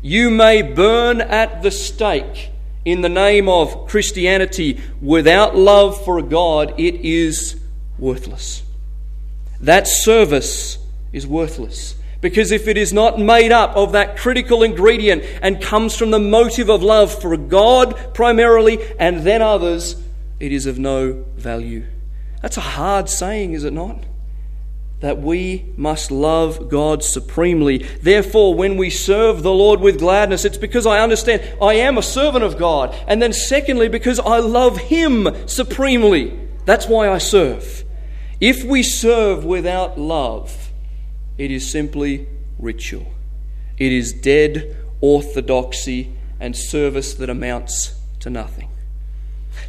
You 0.00 0.30
may 0.30 0.62
burn 0.62 1.20
at 1.20 1.60
the 1.60 1.72
stake 1.72 2.50
in 2.84 3.00
the 3.00 3.08
name 3.08 3.48
of 3.48 3.88
Christianity 3.88 4.80
without 5.02 5.56
love 5.56 6.04
for 6.04 6.22
God, 6.22 6.74
it 6.78 6.94
is 6.94 7.60
worthless. 7.98 8.62
That 9.60 9.88
service 9.88 10.78
is 11.12 11.26
worthless. 11.26 11.96
Because 12.20 12.52
if 12.52 12.68
it 12.68 12.78
is 12.78 12.92
not 12.92 13.18
made 13.18 13.50
up 13.50 13.74
of 13.74 13.90
that 13.90 14.16
critical 14.16 14.62
ingredient 14.62 15.24
and 15.42 15.60
comes 15.60 15.96
from 15.96 16.12
the 16.12 16.20
motive 16.20 16.70
of 16.70 16.80
love 16.80 17.20
for 17.20 17.36
God 17.36 18.14
primarily 18.14 18.78
and 19.00 19.24
then 19.24 19.42
others, 19.42 20.00
it 20.38 20.52
is 20.52 20.66
of 20.66 20.78
no 20.78 21.24
value. 21.36 21.86
That's 22.40 22.56
a 22.56 22.60
hard 22.60 23.08
saying, 23.08 23.52
is 23.52 23.64
it 23.64 23.72
not? 23.72 24.04
That 25.00 25.20
we 25.20 25.72
must 25.76 26.10
love 26.10 26.68
God 26.68 27.02
supremely. 27.02 27.78
Therefore, 27.78 28.54
when 28.54 28.76
we 28.76 28.90
serve 28.90 29.42
the 29.42 29.52
Lord 29.52 29.80
with 29.80 29.98
gladness, 29.98 30.44
it's 30.44 30.58
because 30.58 30.86
I 30.86 31.00
understand 31.00 31.42
I 31.60 31.74
am 31.74 31.98
a 31.98 32.02
servant 32.02 32.44
of 32.44 32.58
God. 32.58 32.94
And 33.06 33.20
then, 33.20 33.32
secondly, 33.32 33.88
because 33.88 34.20
I 34.20 34.38
love 34.38 34.76
Him 34.78 35.28
supremely. 35.46 36.38
That's 36.66 36.86
why 36.86 37.08
I 37.08 37.18
serve. 37.18 37.84
If 38.40 38.64
we 38.64 38.82
serve 38.82 39.44
without 39.44 39.98
love, 39.98 40.70
it 41.36 41.50
is 41.50 41.70
simply 41.70 42.28
ritual, 42.58 43.06
it 43.78 43.92
is 43.92 44.12
dead 44.12 44.76
orthodoxy 45.00 46.14
and 46.38 46.56
service 46.56 47.14
that 47.14 47.30
amounts 47.30 47.94
to 48.20 48.30
nothing. 48.30 48.69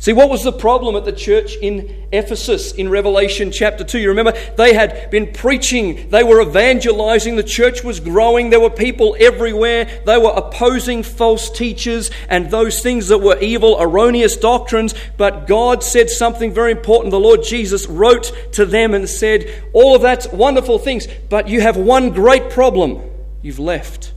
See, 0.01 0.13
what 0.13 0.31
was 0.31 0.43
the 0.43 0.51
problem 0.51 0.95
at 0.95 1.05
the 1.05 1.11
church 1.11 1.55
in 1.57 2.07
Ephesus 2.11 2.71
in 2.71 2.89
Revelation 2.89 3.51
chapter 3.51 3.83
2? 3.83 3.99
You 3.99 4.09
remember 4.09 4.31
they 4.57 4.73
had 4.73 5.11
been 5.11 5.31
preaching, 5.31 6.09
they 6.09 6.23
were 6.23 6.41
evangelizing, 6.41 7.35
the 7.35 7.43
church 7.43 7.83
was 7.83 7.99
growing, 7.99 8.49
there 8.49 8.59
were 8.59 8.71
people 8.71 9.15
everywhere, 9.19 10.01
they 10.07 10.17
were 10.17 10.31
opposing 10.31 11.03
false 11.03 11.51
teachers 11.51 12.09
and 12.29 12.49
those 12.49 12.81
things 12.81 13.09
that 13.09 13.19
were 13.19 13.37
evil, 13.37 13.77
erroneous 13.79 14.35
doctrines. 14.37 14.95
But 15.17 15.45
God 15.45 15.83
said 15.83 16.09
something 16.09 16.51
very 16.51 16.71
important. 16.71 17.11
The 17.11 17.19
Lord 17.19 17.43
Jesus 17.43 17.85
wrote 17.85 18.33
to 18.53 18.65
them 18.65 18.95
and 18.95 19.07
said, 19.07 19.53
All 19.71 19.95
of 19.95 20.01
that's 20.01 20.25
wonderful 20.29 20.79
things, 20.79 21.07
but 21.29 21.47
you 21.47 21.61
have 21.61 21.77
one 21.77 22.09
great 22.09 22.49
problem. 22.49 23.07
You've 23.43 23.59
left 23.59 24.13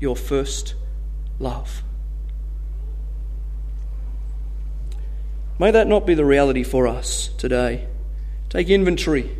your 0.00 0.16
first 0.16 0.74
love. 1.38 1.84
May 5.58 5.72
that 5.72 5.88
not 5.88 6.06
be 6.06 6.14
the 6.14 6.24
reality 6.24 6.62
for 6.62 6.86
us 6.86 7.28
today. 7.36 7.88
Take 8.48 8.68
inventory 8.68 9.36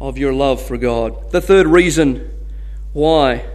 of 0.00 0.18
your 0.18 0.32
love 0.32 0.60
for 0.60 0.76
God. 0.76 1.30
The 1.30 1.40
third 1.40 1.66
reason 1.66 2.30
why 2.92 3.46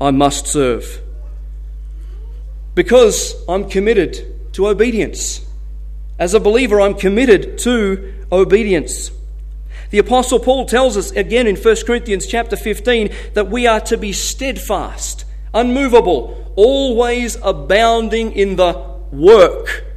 I 0.00 0.10
must 0.10 0.46
serve 0.46 1.02
because 2.74 3.34
I'm 3.48 3.68
committed 3.68 4.52
to 4.54 4.68
obedience. 4.68 5.44
As 6.16 6.32
a 6.32 6.38
believer, 6.38 6.80
I'm 6.80 6.94
committed 6.94 7.58
to 7.58 8.14
obedience. 8.30 9.10
The 9.90 9.98
apostle 9.98 10.38
Paul 10.38 10.64
tells 10.66 10.96
us 10.96 11.10
again 11.10 11.48
in 11.48 11.56
1 11.56 11.76
Corinthians 11.86 12.26
chapter 12.26 12.54
15 12.54 13.12
that 13.34 13.50
we 13.50 13.66
are 13.66 13.80
to 13.80 13.96
be 13.96 14.12
steadfast, 14.12 15.24
unmovable, 15.52 16.52
always 16.54 17.36
abounding 17.42 18.30
in 18.30 18.54
the 18.54 18.74
work 19.10 19.87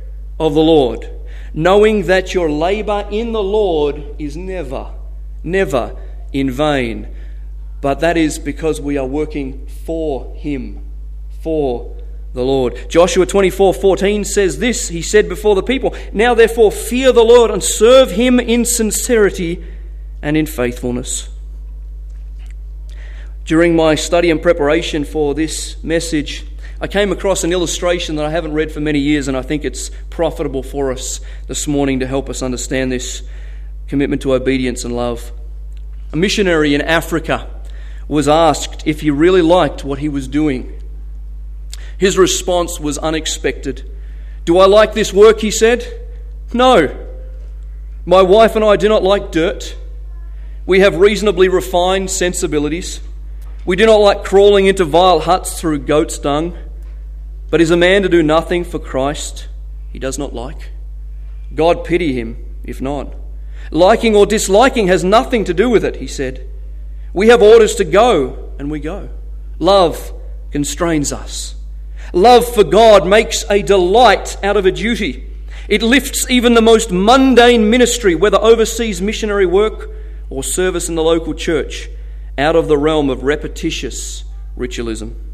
of 0.41 0.55
the 0.55 0.61
Lord, 0.61 1.07
knowing 1.53 2.07
that 2.07 2.33
your 2.33 2.49
labor 2.49 3.07
in 3.11 3.31
the 3.31 3.43
Lord 3.43 4.15
is 4.17 4.35
never, 4.35 4.91
never 5.43 5.95
in 6.33 6.49
vain. 6.49 7.07
But 7.79 7.99
that 7.99 8.17
is 8.17 8.39
because 8.39 8.81
we 8.81 8.97
are 8.97 9.05
working 9.05 9.67
for 9.67 10.33
Him, 10.35 10.83
for 11.41 11.95
the 12.33 12.41
Lord. 12.41 12.89
Joshua 12.89 13.27
24 13.27 13.75
14 13.75 14.25
says 14.25 14.57
this 14.57 14.87
He 14.87 15.03
said 15.03 15.29
before 15.29 15.53
the 15.53 15.61
people, 15.61 15.95
Now 16.11 16.33
therefore 16.33 16.71
fear 16.71 17.11
the 17.11 17.23
Lord 17.23 17.51
and 17.51 17.63
serve 17.63 18.11
Him 18.11 18.39
in 18.39 18.65
sincerity 18.65 19.63
and 20.23 20.35
in 20.35 20.47
faithfulness. 20.47 21.29
During 23.45 23.75
my 23.75 23.93
study 23.93 24.31
and 24.31 24.41
preparation 24.41 25.03
for 25.05 25.35
this 25.35 25.83
message, 25.83 26.45
I 26.81 26.87
came 26.87 27.11
across 27.11 27.43
an 27.43 27.53
illustration 27.53 28.15
that 28.15 28.25
I 28.25 28.31
haven't 28.31 28.53
read 28.53 28.71
for 28.71 28.79
many 28.79 28.97
years, 28.97 29.27
and 29.27 29.37
I 29.37 29.43
think 29.43 29.63
it's 29.63 29.91
profitable 30.09 30.63
for 30.63 30.91
us 30.91 31.21
this 31.45 31.67
morning 31.67 31.99
to 31.99 32.07
help 32.07 32.27
us 32.27 32.41
understand 32.41 32.91
this 32.91 33.21
commitment 33.87 34.23
to 34.23 34.33
obedience 34.33 34.83
and 34.83 34.95
love. 34.95 35.31
A 36.11 36.17
missionary 36.17 36.73
in 36.73 36.81
Africa 36.81 37.47
was 38.07 38.27
asked 38.27 38.87
if 38.87 39.01
he 39.01 39.11
really 39.11 39.43
liked 39.43 39.83
what 39.83 39.99
he 39.99 40.09
was 40.09 40.27
doing. 40.27 40.81
His 41.99 42.17
response 42.17 42.79
was 42.79 42.97
unexpected. 42.97 43.87
Do 44.45 44.57
I 44.57 44.65
like 44.65 44.95
this 44.95 45.13
work? 45.13 45.39
He 45.39 45.51
said. 45.51 45.85
No. 46.51 47.07
My 48.07 48.23
wife 48.23 48.55
and 48.55 48.65
I 48.65 48.75
do 48.75 48.89
not 48.89 49.03
like 49.03 49.31
dirt. 49.31 49.75
We 50.65 50.79
have 50.79 50.95
reasonably 50.95 51.47
refined 51.47 52.09
sensibilities. 52.09 53.01
We 53.65 53.75
do 53.75 53.85
not 53.85 53.97
like 53.97 54.23
crawling 54.23 54.65
into 54.65 54.83
vile 54.83 55.19
huts 55.19 55.59
through 55.59 55.79
goat's 55.79 56.17
dung. 56.17 56.57
But 57.51 57.61
is 57.61 57.69
a 57.69 57.77
man 57.77 58.01
to 58.01 58.09
do 58.09 58.23
nothing 58.23 58.63
for 58.63 58.79
Christ 58.79 59.47
he 59.93 59.99
does 59.99 60.17
not 60.17 60.33
like? 60.33 60.71
God 61.53 61.85
pity 61.85 62.13
him 62.13 62.51
if 62.63 62.81
not. 62.81 63.13
Liking 63.69 64.15
or 64.15 64.25
disliking 64.25 64.87
has 64.87 65.03
nothing 65.03 65.45
to 65.45 65.53
do 65.53 65.69
with 65.69 65.85
it, 65.85 65.97
he 65.97 66.07
said. 66.07 66.47
We 67.13 67.27
have 67.27 67.41
orders 67.41 67.75
to 67.75 67.83
go, 67.83 68.53
and 68.57 68.71
we 68.71 68.79
go. 68.79 69.09
Love 69.59 70.13
constrains 70.51 71.13
us. 71.13 71.55
Love 72.13 72.47
for 72.53 72.63
God 72.63 73.05
makes 73.05 73.45
a 73.49 73.61
delight 73.61 74.37
out 74.43 74.57
of 74.57 74.65
a 74.65 74.71
duty. 74.71 75.27
It 75.67 75.81
lifts 75.81 76.29
even 76.29 76.53
the 76.53 76.61
most 76.61 76.91
mundane 76.91 77.69
ministry, 77.69 78.15
whether 78.15 78.37
overseas 78.37 79.01
missionary 79.01 79.45
work 79.45 79.89
or 80.29 80.43
service 80.43 80.89
in 80.89 80.95
the 80.95 81.03
local 81.03 81.33
church, 81.33 81.89
out 82.37 82.55
of 82.55 82.67
the 82.67 82.77
realm 82.77 83.09
of 83.09 83.23
repetitious 83.23 84.23
ritualism. 84.55 85.30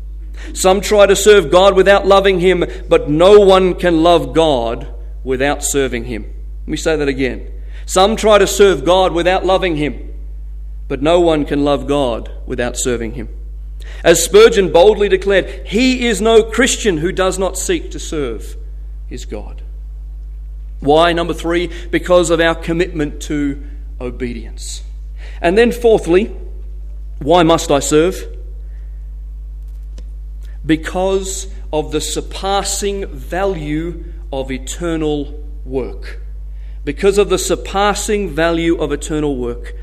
Some 0.53 0.81
try 0.81 1.05
to 1.05 1.15
serve 1.15 1.51
God 1.51 1.75
without 1.75 2.05
loving 2.05 2.39
Him, 2.39 2.65
but 2.87 3.09
no 3.09 3.39
one 3.39 3.75
can 3.75 4.03
love 4.03 4.33
God 4.33 4.93
without 5.23 5.63
serving 5.63 6.05
Him. 6.05 6.23
Let 6.61 6.67
me 6.67 6.77
say 6.77 6.95
that 6.95 7.07
again. 7.07 7.51
Some 7.85 8.15
try 8.15 8.37
to 8.37 8.47
serve 8.47 8.85
God 8.85 9.13
without 9.13 9.45
loving 9.45 9.77
Him, 9.77 10.13
but 10.87 11.01
no 11.01 11.19
one 11.19 11.45
can 11.45 11.63
love 11.63 11.87
God 11.87 12.31
without 12.45 12.77
serving 12.77 13.13
Him. 13.13 13.29
As 14.03 14.23
Spurgeon 14.23 14.71
boldly 14.71 15.09
declared, 15.09 15.67
he 15.67 16.07
is 16.07 16.21
no 16.21 16.43
Christian 16.43 16.97
who 16.97 17.11
does 17.11 17.39
not 17.39 17.57
seek 17.57 17.91
to 17.91 17.99
serve 17.99 18.55
his 19.07 19.25
God. 19.25 19.61
Why? 20.79 21.13
Number 21.13 21.33
three, 21.33 21.71
because 21.89 22.29
of 22.29 22.39
our 22.39 22.53
commitment 22.53 23.21
to 23.23 23.63
obedience. 23.99 24.83
And 25.41 25.57
then, 25.57 25.71
fourthly, 25.71 26.35
why 27.19 27.43
must 27.43 27.71
I 27.71 27.79
serve? 27.79 28.36
Because 30.67 31.47
of 31.73 31.91
the 31.91 31.99
surpassing 32.01 33.07
value 33.07 34.13
of 34.31 34.51
eternal 34.51 35.43
work. 35.65 36.19
Because 36.83 37.17
of 37.17 37.29
the 37.29 37.39
surpassing 37.39 38.29
value 38.29 38.77
of 38.77 38.91
eternal 38.91 39.35
work. 39.35 39.73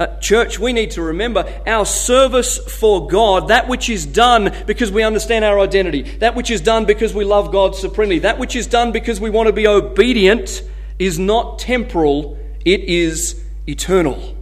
Uh, 0.00 0.18
church, 0.18 0.58
we 0.58 0.72
need 0.72 0.92
to 0.92 1.02
remember 1.02 1.44
our 1.66 1.84
service 1.84 2.56
for 2.56 3.06
God, 3.06 3.48
that 3.48 3.68
which 3.68 3.90
is 3.90 4.06
done 4.06 4.50
because 4.66 4.90
we 4.90 5.02
understand 5.02 5.44
our 5.44 5.60
identity, 5.60 6.02
that 6.20 6.34
which 6.34 6.50
is 6.50 6.62
done 6.62 6.86
because 6.86 7.12
we 7.12 7.22
love 7.22 7.52
God 7.52 7.76
supremely, 7.76 8.20
that 8.20 8.38
which 8.38 8.56
is 8.56 8.66
done 8.66 8.92
because 8.92 9.20
we 9.20 9.28
want 9.28 9.48
to 9.48 9.52
be 9.52 9.66
obedient, 9.66 10.62
is 10.98 11.18
not 11.18 11.58
temporal, 11.58 12.38
it 12.64 12.80
is 12.80 13.44
eternal. 13.66 14.36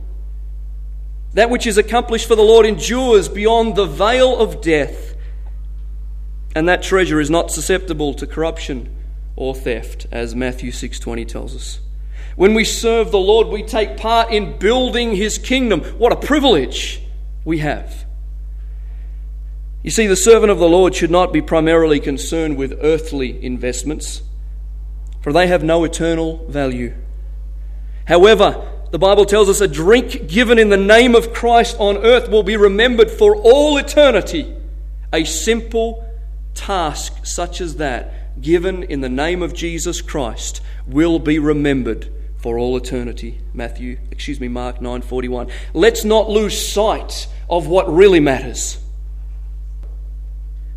That 1.34 1.50
which 1.50 1.66
is 1.66 1.76
accomplished 1.76 2.28
for 2.28 2.36
the 2.36 2.42
Lord 2.42 2.64
endures 2.64 3.28
beyond 3.28 3.74
the 3.74 3.86
veil 3.86 4.38
of 4.38 4.60
death, 4.60 5.16
and 6.54 6.68
that 6.68 6.82
treasure 6.82 7.20
is 7.20 7.30
not 7.30 7.50
susceptible 7.50 8.14
to 8.14 8.26
corruption 8.26 8.94
or 9.36 9.54
theft, 9.54 10.06
as 10.10 10.34
Matthew 10.34 10.72
6:20 10.72 11.24
tells 11.24 11.54
us. 11.54 11.80
When 12.36 12.54
we 12.54 12.64
serve 12.64 13.10
the 13.10 13.18
Lord, 13.18 13.48
we 13.48 13.62
take 13.62 13.96
part 13.96 14.32
in 14.32 14.58
building 14.58 15.16
His 15.16 15.38
kingdom. 15.38 15.80
What 15.98 16.12
a 16.12 16.16
privilege 16.16 17.02
we 17.44 17.58
have. 17.58 18.04
You 19.82 19.90
see, 19.90 20.06
the 20.06 20.16
servant 20.16 20.50
of 20.50 20.58
the 20.58 20.68
Lord 20.68 20.94
should 20.94 21.10
not 21.10 21.32
be 21.32 21.40
primarily 21.40 22.00
concerned 22.00 22.56
with 22.56 22.78
earthly 22.82 23.42
investments, 23.44 24.22
for 25.20 25.32
they 25.32 25.46
have 25.46 25.62
no 25.62 25.84
eternal 25.84 26.44
value. 26.48 26.94
However, 28.06 28.64
the 28.90 28.98
Bible 28.98 29.24
tells 29.24 29.48
us 29.48 29.60
a 29.60 29.68
drink 29.68 30.28
given 30.28 30.58
in 30.58 30.70
the 30.70 30.76
name 30.76 31.14
of 31.14 31.32
Christ 31.32 31.76
on 31.78 31.98
earth 31.98 32.28
will 32.28 32.42
be 32.42 32.56
remembered 32.56 33.10
for 33.10 33.36
all 33.36 33.76
eternity. 33.76 34.54
A 35.12 35.24
simple 35.24 36.07
task 36.58 37.24
such 37.24 37.60
as 37.60 37.76
that, 37.76 38.40
given 38.42 38.82
in 38.82 39.00
the 39.00 39.08
name 39.08 39.42
of 39.42 39.54
Jesus 39.54 40.00
Christ, 40.00 40.60
will 40.86 41.18
be 41.18 41.38
remembered 41.38 42.08
for 42.36 42.58
all 42.58 42.76
eternity. 42.76 43.38
Matthew, 43.54 43.98
excuse 44.10 44.40
me, 44.40 44.48
Mark 44.48 44.80
9:41. 44.80 45.48
Let's 45.72 46.04
not 46.04 46.28
lose 46.28 46.68
sight 46.68 47.28
of 47.48 47.66
what 47.66 47.92
really 47.92 48.20
matters. 48.20 48.78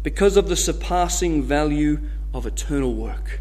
Because 0.04 0.38
of 0.38 0.50
the 0.50 0.56
surpassing 0.56 1.44
value 1.44 2.00
of 2.34 2.46
eternal 2.46 2.94
work. 2.94 3.39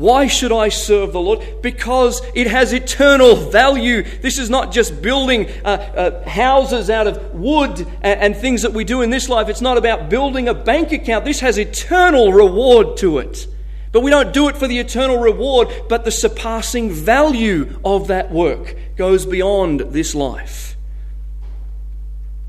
Why 0.00 0.28
should 0.28 0.50
I 0.50 0.70
serve 0.70 1.12
the 1.12 1.20
Lord? 1.20 1.60
Because 1.60 2.22
it 2.34 2.46
has 2.46 2.72
eternal 2.72 3.36
value. 3.36 4.02
This 4.02 4.38
is 4.38 4.48
not 4.48 4.72
just 4.72 5.02
building 5.02 5.46
uh, 5.62 5.68
uh, 5.68 6.26
houses 6.26 6.88
out 6.88 7.06
of 7.06 7.34
wood 7.34 7.80
and, 8.00 8.20
and 8.20 8.34
things 8.34 8.62
that 8.62 8.72
we 8.72 8.84
do 8.84 9.02
in 9.02 9.10
this 9.10 9.28
life. 9.28 9.50
It's 9.50 9.60
not 9.60 9.76
about 9.76 10.08
building 10.08 10.48
a 10.48 10.54
bank 10.54 10.92
account. 10.92 11.26
This 11.26 11.40
has 11.40 11.58
eternal 11.58 12.32
reward 12.32 12.96
to 12.96 13.18
it. 13.18 13.46
But 13.92 14.00
we 14.00 14.10
don't 14.10 14.32
do 14.32 14.48
it 14.48 14.56
for 14.56 14.66
the 14.66 14.78
eternal 14.78 15.18
reward, 15.18 15.68
but 15.90 16.06
the 16.06 16.10
surpassing 16.10 16.90
value 16.90 17.78
of 17.84 18.06
that 18.06 18.32
work 18.32 18.76
goes 18.96 19.26
beyond 19.26 19.80
this 19.80 20.14
life. 20.14 20.78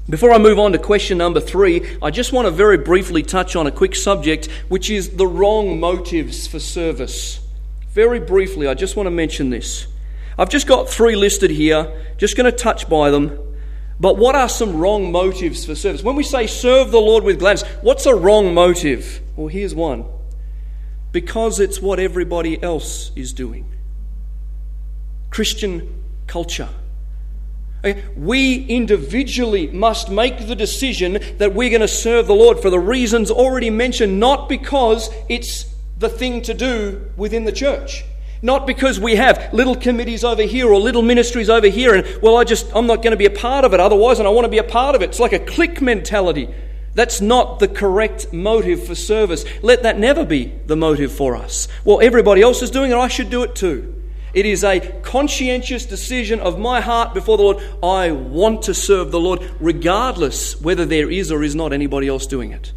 Before 0.09 0.31
I 0.31 0.37
move 0.37 0.57
on 0.57 0.71
to 0.71 0.79
question 0.79 1.17
number 1.17 1.41
three, 1.41 1.97
I 2.01 2.11
just 2.11 2.31
want 2.31 2.45
to 2.45 2.51
very 2.51 2.77
briefly 2.77 3.23
touch 3.23 3.57
on 3.57 3.67
a 3.67 3.71
quick 3.71 3.93
subject, 3.93 4.45
which 4.69 4.89
is 4.89 5.17
the 5.17 5.27
wrong 5.27 5.81
motives 5.81 6.47
for 6.47 6.59
service. 6.59 7.40
Very 7.91 8.19
briefly, 8.19 8.67
I 8.67 8.73
just 8.73 8.95
want 8.95 9.08
to 9.08 9.12
mention 9.12 9.49
this. 9.49 9.88
I've 10.38 10.49
just 10.49 10.65
got 10.65 10.89
three 10.89 11.15
listed 11.15 11.51
here, 11.51 12.13
just 12.17 12.38
going 12.38 12.49
to 12.49 12.58
touch 12.58 12.89
by 12.89 13.12
them. 13.12 13.38
But 13.99 14.17
what 14.17 14.34
are 14.34 14.49
some 14.49 14.77
wrong 14.77 15.12
motives 15.12 15.65
for 15.65 15.75
service? 15.75 16.01
When 16.01 16.15
we 16.15 16.23
say 16.23 16.47
serve 16.47 16.91
the 16.91 17.01
Lord 17.01 17.23
with 17.23 17.39
gladness, 17.39 17.67
what's 17.82 18.06
a 18.06 18.15
wrong 18.15 18.54
motive? 18.54 19.21
Well, 19.36 19.47
here's 19.47 19.75
one 19.75 20.06
because 21.12 21.60
it's 21.60 21.82
what 21.82 21.99
everybody 21.99 22.62
else 22.63 23.12
is 23.17 23.34
doing. 23.34 23.69
Christian 25.30 26.01
culture. 26.25 26.69
We 28.15 28.65
individually 28.65 29.67
must 29.67 30.10
make 30.10 30.47
the 30.47 30.56
decision 30.56 31.19
that 31.38 31.54
we're 31.54 31.69
going 31.69 31.82
to 31.82 31.88
serve 31.88 32.27
the 32.27 32.36
Lord 32.36 32.60
for 32.60 32.69
the 32.69 32.80
reasons 32.80 33.30
already 33.30 33.69
mentioned, 33.69 34.19
not 34.19 34.47
because 34.47 35.10
it's 35.27 35.65
the 36.01 36.09
thing 36.09 36.41
to 36.41 36.53
do 36.53 37.09
within 37.15 37.45
the 37.45 37.51
church. 37.51 38.03
Not 38.41 38.65
because 38.65 38.99
we 38.99 39.15
have 39.15 39.53
little 39.53 39.75
committees 39.75 40.23
over 40.23 40.41
here 40.41 40.67
or 40.67 40.79
little 40.79 41.03
ministries 41.03 41.49
over 41.49 41.67
here, 41.67 41.93
and 41.93 42.21
well, 42.21 42.37
I 42.37 42.43
just, 42.43 42.65
I'm 42.75 42.87
not 42.87 42.97
going 43.03 43.11
to 43.11 43.17
be 43.17 43.27
a 43.27 43.29
part 43.29 43.63
of 43.63 43.73
it 43.73 43.79
otherwise, 43.79 44.17
and 44.17 44.27
I 44.27 44.31
want 44.31 44.45
to 44.45 44.49
be 44.49 44.57
a 44.57 44.63
part 44.63 44.95
of 44.95 45.03
it. 45.03 45.11
It's 45.11 45.19
like 45.19 45.31
a 45.31 45.39
clique 45.39 45.79
mentality. 45.79 46.49
That's 46.95 47.21
not 47.21 47.59
the 47.59 47.67
correct 47.67 48.33
motive 48.33 48.85
for 48.85 48.95
service. 48.95 49.45
Let 49.61 49.83
that 49.83 49.99
never 49.99 50.25
be 50.25 50.53
the 50.65 50.75
motive 50.75 51.11
for 51.11 51.35
us. 51.35 51.67
Well, 51.85 52.01
everybody 52.01 52.41
else 52.41 52.63
is 52.63 52.71
doing 52.71 52.91
it, 52.91 52.95
I 52.95 53.07
should 53.07 53.29
do 53.29 53.43
it 53.43 53.55
too. 53.55 53.95
It 54.33 54.45
is 54.45 54.63
a 54.63 54.79
conscientious 55.01 55.85
decision 55.85 56.39
of 56.39 56.57
my 56.57 56.81
heart 56.81 57.13
before 57.13 57.37
the 57.37 57.43
Lord. 57.43 57.57
I 57.83 58.11
want 58.11 58.63
to 58.63 58.73
serve 58.73 59.11
the 59.11 59.19
Lord, 59.19 59.41
regardless 59.59 60.59
whether 60.59 60.85
there 60.85 61.11
is 61.11 61.31
or 61.31 61.43
is 61.43 61.53
not 61.53 61.73
anybody 61.73 62.07
else 62.07 62.25
doing 62.25 62.51
it. 62.51 62.73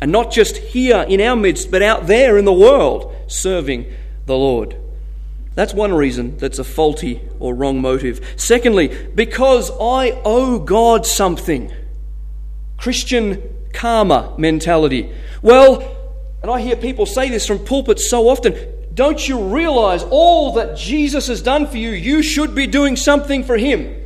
And 0.00 0.12
not 0.12 0.30
just 0.32 0.56
here 0.56 1.04
in 1.08 1.20
our 1.20 1.36
midst, 1.36 1.70
but 1.70 1.82
out 1.82 2.06
there 2.06 2.36
in 2.36 2.44
the 2.44 2.52
world, 2.52 3.14
serving 3.26 3.90
the 4.26 4.36
Lord. 4.36 4.76
That's 5.54 5.72
one 5.72 5.94
reason 5.94 6.36
that's 6.38 6.58
a 6.58 6.64
faulty 6.64 7.20
or 7.38 7.54
wrong 7.54 7.80
motive. 7.80 8.34
Secondly, 8.36 8.88
because 9.14 9.70
I 9.70 10.20
owe 10.24 10.58
God 10.58 11.06
something. 11.06 11.72
Christian 12.76 13.42
karma 13.72 14.34
mentality. 14.36 15.12
Well, 15.42 15.80
and 16.42 16.50
I 16.50 16.60
hear 16.60 16.76
people 16.76 17.06
say 17.06 17.30
this 17.30 17.46
from 17.46 17.60
pulpits 17.60 18.10
so 18.10 18.28
often 18.28 18.54
don't 18.94 19.28
you 19.28 19.48
realize 19.48 20.04
all 20.04 20.52
that 20.52 20.76
Jesus 20.76 21.26
has 21.26 21.42
done 21.42 21.66
for 21.66 21.76
you? 21.76 21.90
You 21.90 22.22
should 22.22 22.54
be 22.54 22.68
doing 22.68 22.94
something 22.94 23.42
for 23.42 23.56
him. 23.56 24.00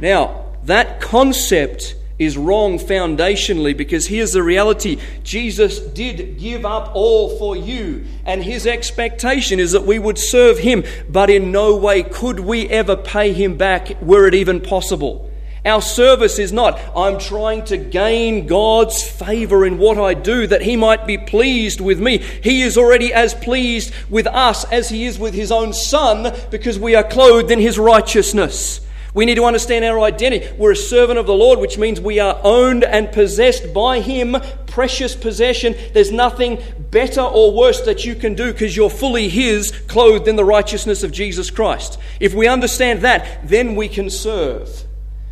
Now, 0.00 0.46
that 0.64 1.00
concept 1.02 1.94
is 2.18 2.36
wrong 2.36 2.78
foundationally 2.78 3.76
because 3.76 4.06
here's 4.06 4.32
the 4.32 4.42
reality 4.42 4.98
Jesus 5.22 5.78
did 5.78 6.38
give 6.38 6.64
up 6.64 6.90
all 6.94 7.38
for 7.38 7.56
you, 7.56 8.04
and 8.24 8.42
his 8.42 8.66
expectation 8.66 9.60
is 9.60 9.72
that 9.72 9.84
we 9.84 9.98
would 9.98 10.18
serve 10.18 10.58
him, 10.58 10.84
but 11.08 11.30
in 11.30 11.52
no 11.52 11.76
way 11.76 12.02
could 12.02 12.40
we 12.40 12.68
ever 12.68 12.96
pay 12.96 13.32
him 13.32 13.56
back 13.56 14.00
were 14.02 14.26
it 14.26 14.34
even 14.34 14.60
possible. 14.60 15.28
Our 15.64 15.82
service 15.82 16.38
is 16.38 16.52
not, 16.52 16.80
I'm 16.96 17.18
trying 17.18 17.64
to 17.66 17.76
gain 17.76 18.46
God's 18.46 19.02
favor 19.02 19.66
in 19.66 19.76
what 19.76 19.98
I 19.98 20.14
do 20.14 20.46
that 20.46 20.62
He 20.62 20.76
might 20.76 21.06
be 21.06 21.18
pleased 21.18 21.80
with 21.80 22.00
me. 22.00 22.18
He 22.18 22.62
is 22.62 22.78
already 22.78 23.12
as 23.12 23.34
pleased 23.34 23.92
with 24.08 24.26
us 24.28 24.64
as 24.72 24.88
He 24.88 25.04
is 25.04 25.18
with 25.18 25.34
His 25.34 25.50
own 25.50 25.72
Son 25.72 26.34
because 26.50 26.78
we 26.78 26.94
are 26.94 27.04
clothed 27.04 27.50
in 27.50 27.58
His 27.58 27.78
righteousness. 27.78 28.80
We 29.14 29.24
need 29.24 29.36
to 29.36 29.44
understand 29.44 29.84
our 29.84 30.00
identity. 30.00 30.46
We're 30.58 30.72
a 30.72 30.76
servant 30.76 31.18
of 31.18 31.26
the 31.26 31.34
Lord, 31.34 31.58
which 31.58 31.78
means 31.78 32.00
we 32.00 32.18
are 32.18 32.38
owned 32.44 32.84
and 32.84 33.10
possessed 33.10 33.72
by 33.72 34.00
Him, 34.00 34.36
precious 34.66 35.16
possession. 35.16 35.74
There's 35.94 36.12
nothing 36.12 36.62
better 36.90 37.22
or 37.22 37.52
worse 37.52 37.80
that 37.82 38.04
you 38.04 38.14
can 38.14 38.34
do 38.34 38.52
because 38.52 38.76
you're 38.76 38.90
fully 38.90 39.28
His, 39.28 39.70
clothed 39.88 40.28
in 40.28 40.36
the 40.36 40.44
righteousness 40.44 41.02
of 41.02 41.12
Jesus 41.12 41.50
Christ. 41.50 41.98
If 42.20 42.34
we 42.34 42.46
understand 42.46 43.00
that, 43.02 43.48
then 43.48 43.74
we 43.76 43.88
can 43.88 44.10
serve. 44.10 44.84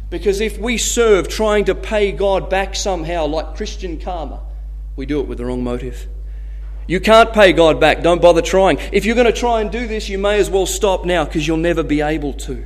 Because 0.09 0.41
if 0.41 0.59
we 0.59 0.79
serve 0.79 1.29
trying 1.29 1.67
to 1.67 1.75
pay 1.75 2.13
God 2.13 2.49
back 2.49 2.75
somehow, 2.75 3.27
like 3.27 3.57
Christian 3.57 4.01
karma, 4.01 4.41
we 4.95 5.05
do 5.05 5.21
it 5.21 5.29
with 5.29 5.39
the 5.39 5.45
wrong 5.45 5.63
motive. 5.63 6.07
You 6.87 7.01
can't 7.01 7.33
pay 7.33 7.53
God 7.53 7.81
back. 7.81 8.03
Don't 8.03 8.23
bother 8.23 8.41
trying. 8.41 8.79
If 8.93 9.05
you're 9.05 9.17
going 9.17 9.27
to 9.27 9.33
try 9.33 9.61
and 9.61 9.71
do 9.71 9.87
this, 9.87 10.09
you 10.09 10.19
may 10.19 10.39
as 10.39 10.49
well 10.49 10.67
stop 10.67 11.05
now 11.05 11.25
because 11.25 11.47
you'll 11.47 11.57
never 11.57 11.83
be 11.83 12.01
able 12.01 12.33
to. 12.35 12.65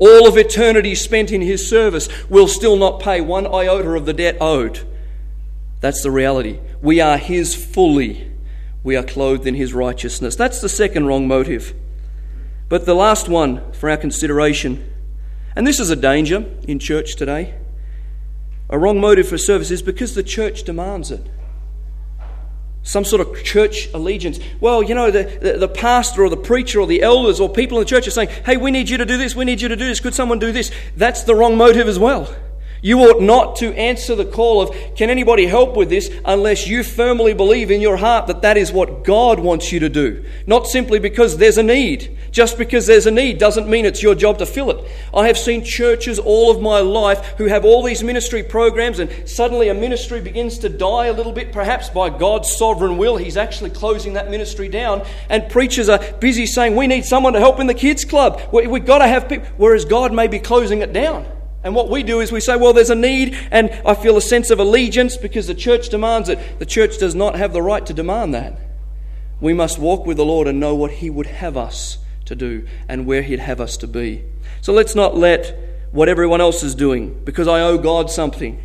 All 0.00 0.26
of 0.26 0.38
eternity 0.38 0.94
spent 0.94 1.30
in 1.30 1.42
His 1.42 1.68
service 1.68 2.08
will 2.28 2.48
still 2.48 2.76
not 2.76 3.00
pay 3.00 3.20
one 3.20 3.46
iota 3.46 3.90
of 3.90 4.06
the 4.06 4.14
debt 4.14 4.38
owed. 4.40 4.80
That's 5.80 6.02
the 6.02 6.10
reality. 6.10 6.58
We 6.82 7.00
are 7.00 7.18
His 7.18 7.54
fully. 7.54 8.32
We 8.82 8.96
are 8.96 9.02
clothed 9.02 9.46
in 9.46 9.54
His 9.54 9.74
righteousness. 9.74 10.34
That's 10.34 10.62
the 10.62 10.70
second 10.70 11.06
wrong 11.06 11.28
motive. 11.28 11.74
But 12.70 12.86
the 12.86 12.94
last 12.94 13.28
one 13.28 13.72
for 13.72 13.90
our 13.90 13.98
consideration, 13.98 14.90
and 15.54 15.66
this 15.66 15.78
is 15.78 15.90
a 15.90 15.96
danger 15.96 16.46
in 16.66 16.78
church 16.78 17.14
today, 17.16 17.54
a 18.70 18.78
wrong 18.78 19.00
motive 19.00 19.28
for 19.28 19.36
service 19.36 19.70
is 19.70 19.82
because 19.82 20.14
the 20.14 20.22
church 20.22 20.62
demands 20.62 21.10
it 21.10 21.28
some 22.82 23.04
sort 23.04 23.20
of 23.20 23.42
church 23.44 23.88
allegiance. 23.92 24.40
Well, 24.60 24.82
you 24.82 24.94
know, 24.94 25.10
the, 25.10 25.24
the, 25.24 25.58
the, 25.58 25.68
pastor 25.68 26.24
or 26.24 26.30
the 26.30 26.36
preacher 26.36 26.80
or 26.80 26.86
the 26.86 27.02
elders 27.02 27.40
or 27.40 27.48
people 27.48 27.78
in 27.78 27.84
the 27.84 27.88
church 27.88 28.06
are 28.06 28.10
saying, 28.10 28.30
hey, 28.44 28.56
we 28.56 28.70
need 28.70 28.88
you 28.88 28.96
to 28.98 29.06
do 29.06 29.18
this, 29.18 29.34
we 29.34 29.44
need 29.44 29.60
you 29.60 29.68
to 29.68 29.76
do 29.76 29.86
this, 29.86 30.00
could 30.00 30.14
someone 30.14 30.38
do 30.38 30.50
this? 30.52 30.70
That's 30.96 31.22
the 31.24 31.34
wrong 31.34 31.56
motive 31.56 31.88
as 31.88 31.98
well. 31.98 32.34
You 32.82 33.00
ought 33.00 33.20
not 33.20 33.56
to 33.56 33.74
answer 33.74 34.14
the 34.14 34.24
call 34.24 34.62
of, 34.62 34.74
can 34.96 35.10
anybody 35.10 35.46
help 35.46 35.76
with 35.76 35.90
this, 35.90 36.10
unless 36.24 36.66
you 36.66 36.82
firmly 36.82 37.34
believe 37.34 37.70
in 37.70 37.80
your 37.80 37.96
heart 37.96 38.26
that 38.28 38.42
that 38.42 38.56
is 38.56 38.72
what 38.72 39.04
God 39.04 39.38
wants 39.38 39.70
you 39.70 39.80
to 39.80 39.88
do. 39.88 40.24
Not 40.46 40.66
simply 40.66 40.98
because 40.98 41.36
there's 41.36 41.58
a 41.58 41.62
need. 41.62 42.16
Just 42.30 42.58
because 42.58 42.86
there's 42.86 43.06
a 43.06 43.10
need 43.10 43.38
doesn't 43.38 43.68
mean 43.68 43.84
it's 43.84 44.02
your 44.02 44.14
job 44.14 44.38
to 44.38 44.46
fill 44.46 44.70
it. 44.70 44.90
I 45.12 45.26
have 45.26 45.36
seen 45.36 45.64
churches 45.64 46.18
all 46.18 46.50
of 46.50 46.62
my 46.62 46.78
life 46.78 47.34
who 47.38 47.46
have 47.46 47.64
all 47.64 47.82
these 47.82 48.04
ministry 48.04 48.42
programs, 48.42 48.98
and 48.98 49.28
suddenly 49.28 49.68
a 49.68 49.74
ministry 49.74 50.20
begins 50.20 50.58
to 50.58 50.68
die 50.68 51.06
a 51.06 51.12
little 51.12 51.32
bit, 51.32 51.52
perhaps 51.52 51.90
by 51.90 52.08
God's 52.08 52.56
sovereign 52.56 52.96
will. 52.96 53.16
He's 53.16 53.36
actually 53.36 53.70
closing 53.70 54.14
that 54.14 54.30
ministry 54.30 54.68
down, 54.68 55.04
and 55.28 55.50
preachers 55.50 55.88
are 55.88 55.98
busy 56.14 56.46
saying, 56.46 56.76
We 56.76 56.86
need 56.86 57.04
someone 57.04 57.32
to 57.32 57.40
help 57.40 57.58
in 57.58 57.66
the 57.66 57.74
kids' 57.74 58.04
club. 58.04 58.40
We've 58.52 58.86
got 58.86 58.98
to 58.98 59.08
have 59.08 59.28
people, 59.28 59.48
whereas 59.56 59.84
God 59.84 60.12
may 60.12 60.28
be 60.28 60.38
closing 60.38 60.82
it 60.82 60.92
down. 60.92 61.26
And 61.62 61.74
what 61.74 61.90
we 61.90 62.02
do 62.02 62.20
is 62.20 62.32
we 62.32 62.40
say, 62.40 62.56
well, 62.56 62.72
there's 62.72 62.90
a 62.90 62.94
need, 62.94 63.36
and 63.50 63.70
I 63.84 63.94
feel 63.94 64.16
a 64.16 64.22
sense 64.22 64.50
of 64.50 64.58
allegiance 64.58 65.16
because 65.16 65.46
the 65.46 65.54
church 65.54 65.90
demands 65.90 66.28
it. 66.28 66.58
The 66.58 66.66
church 66.66 66.98
does 66.98 67.14
not 67.14 67.36
have 67.36 67.52
the 67.52 67.62
right 67.62 67.84
to 67.84 67.92
demand 67.92 68.34
that. 68.34 68.58
We 69.40 69.52
must 69.52 69.78
walk 69.78 70.06
with 70.06 70.16
the 70.16 70.24
Lord 70.24 70.48
and 70.48 70.58
know 70.58 70.74
what 70.74 70.90
He 70.92 71.10
would 71.10 71.26
have 71.26 71.56
us 71.56 71.98
to 72.26 72.34
do 72.34 72.66
and 72.88 73.06
where 73.06 73.22
He'd 73.22 73.40
have 73.40 73.60
us 73.60 73.76
to 73.78 73.86
be. 73.86 74.24
So 74.62 74.72
let's 74.72 74.94
not 74.94 75.16
let 75.16 75.54
what 75.92 76.08
everyone 76.08 76.40
else 76.40 76.62
is 76.62 76.74
doing, 76.74 77.20
because 77.24 77.48
I 77.48 77.60
owe 77.60 77.76
God 77.76 78.10
something, 78.10 78.62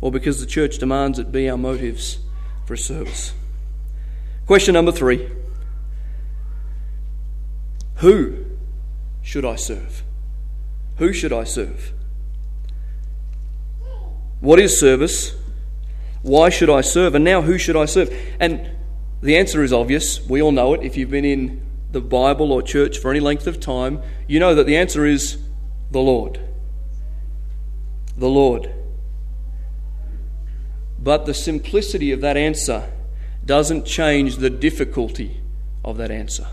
or 0.00 0.10
because 0.10 0.40
the 0.40 0.46
church 0.46 0.78
demands 0.78 1.18
it, 1.18 1.30
be 1.30 1.48
our 1.48 1.58
motives 1.58 2.18
for 2.64 2.76
service. 2.76 3.34
Question 4.46 4.74
number 4.74 4.92
three 4.92 5.30
Who 7.96 8.46
should 9.22 9.44
I 9.44 9.54
serve? 9.54 10.02
Who 10.96 11.12
should 11.12 11.32
I 11.32 11.44
serve? 11.44 11.92
What 14.42 14.58
is 14.58 14.78
service? 14.78 15.36
Why 16.22 16.50
should 16.50 16.68
I 16.68 16.80
serve? 16.80 17.14
And 17.14 17.24
now, 17.24 17.42
who 17.42 17.58
should 17.58 17.76
I 17.76 17.84
serve? 17.84 18.12
And 18.40 18.72
the 19.22 19.36
answer 19.36 19.62
is 19.62 19.72
obvious. 19.72 20.20
We 20.26 20.42
all 20.42 20.50
know 20.50 20.74
it. 20.74 20.82
If 20.82 20.96
you've 20.96 21.10
been 21.10 21.24
in 21.24 21.64
the 21.92 22.00
Bible 22.00 22.50
or 22.50 22.60
church 22.60 22.98
for 22.98 23.12
any 23.12 23.20
length 23.20 23.46
of 23.46 23.60
time, 23.60 24.02
you 24.26 24.40
know 24.40 24.52
that 24.56 24.66
the 24.66 24.76
answer 24.76 25.06
is 25.06 25.38
the 25.92 26.00
Lord. 26.00 26.40
The 28.18 28.28
Lord. 28.28 28.74
But 30.98 31.24
the 31.24 31.34
simplicity 31.34 32.10
of 32.10 32.20
that 32.22 32.36
answer 32.36 32.92
doesn't 33.46 33.86
change 33.86 34.38
the 34.38 34.50
difficulty 34.50 35.40
of 35.84 35.98
that 35.98 36.10
answer. 36.10 36.48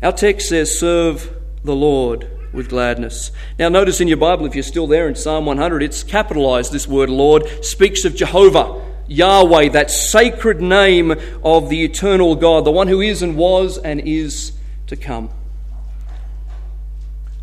Our 0.00 0.12
text 0.12 0.50
says, 0.50 0.78
Serve 0.78 1.36
the 1.64 1.74
Lord 1.74 2.30
with 2.54 2.68
gladness. 2.68 3.32
Now, 3.58 3.68
notice 3.68 4.00
in 4.00 4.08
your 4.08 4.16
Bible, 4.16 4.46
if 4.46 4.54
you're 4.54 4.62
still 4.62 4.86
there 4.86 5.08
in 5.08 5.14
Psalm 5.14 5.44
100, 5.44 5.82
it's 5.82 6.02
capitalized. 6.02 6.72
This 6.72 6.86
word 6.86 7.10
Lord 7.10 7.46
speaks 7.64 8.04
of 8.04 8.14
Jehovah, 8.14 8.82
Yahweh, 9.08 9.70
that 9.70 9.90
sacred 9.90 10.60
name 10.60 11.14
of 11.42 11.68
the 11.68 11.84
eternal 11.84 12.36
God, 12.36 12.64
the 12.64 12.70
one 12.70 12.88
who 12.88 13.00
is 13.00 13.22
and 13.22 13.36
was 13.36 13.76
and 13.76 14.00
is 14.00 14.52
to 14.86 14.96
come. 14.96 15.30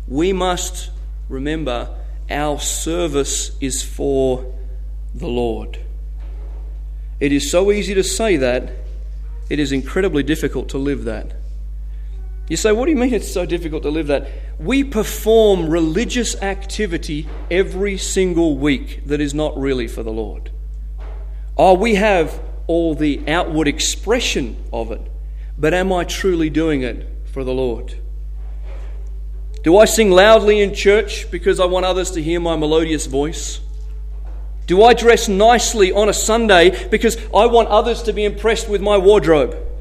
We 0.08 0.32
must 0.32 0.90
remember 1.28 1.94
our 2.30 2.58
service 2.58 3.52
is 3.60 3.82
for 3.82 4.54
the 5.14 5.28
Lord. 5.28 5.78
It 7.20 7.32
is 7.32 7.50
so 7.50 7.70
easy 7.70 7.94
to 7.94 8.02
say 8.02 8.36
that, 8.38 8.72
it 9.50 9.58
is 9.58 9.70
incredibly 9.70 10.22
difficult 10.22 10.70
to 10.70 10.78
live 10.78 11.04
that. 11.04 11.34
You 12.52 12.58
say, 12.58 12.70
what 12.70 12.84
do 12.84 12.90
you 12.90 12.98
mean 12.98 13.14
it's 13.14 13.32
so 13.32 13.46
difficult 13.46 13.82
to 13.84 13.88
live 13.88 14.08
that? 14.08 14.28
We 14.58 14.84
perform 14.84 15.70
religious 15.70 16.36
activity 16.42 17.26
every 17.50 17.96
single 17.96 18.58
week 18.58 19.06
that 19.06 19.22
is 19.22 19.32
not 19.32 19.56
really 19.56 19.88
for 19.88 20.02
the 20.02 20.12
Lord. 20.12 20.50
Oh, 21.56 21.72
we 21.72 21.94
have 21.94 22.42
all 22.66 22.94
the 22.94 23.26
outward 23.26 23.68
expression 23.68 24.62
of 24.70 24.92
it, 24.92 25.00
but 25.56 25.72
am 25.72 25.94
I 25.94 26.04
truly 26.04 26.50
doing 26.50 26.82
it 26.82 27.08
for 27.32 27.42
the 27.42 27.54
Lord? 27.54 27.94
Do 29.62 29.78
I 29.78 29.86
sing 29.86 30.10
loudly 30.10 30.60
in 30.60 30.74
church 30.74 31.30
because 31.30 31.58
I 31.58 31.64
want 31.64 31.86
others 31.86 32.10
to 32.10 32.22
hear 32.22 32.38
my 32.38 32.54
melodious 32.54 33.06
voice? 33.06 33.60
Do 34.66 34.82
I 34.82 34.92
dress 34.92 35.26
nicely 35.26 35.90
on 35.90 36.10
a 36.10 36.12
Sunday 36.12 36.86
because 36.90 37.16
I 37.34 37.46
want 37.46 37.68
others 37.68 38.02
to 38.02 38.12
be 38.12 38.26
impressed 38.26 38.68
with 38.68 38.82
my 38.82 38.98
wardrobe? 38.98 39.71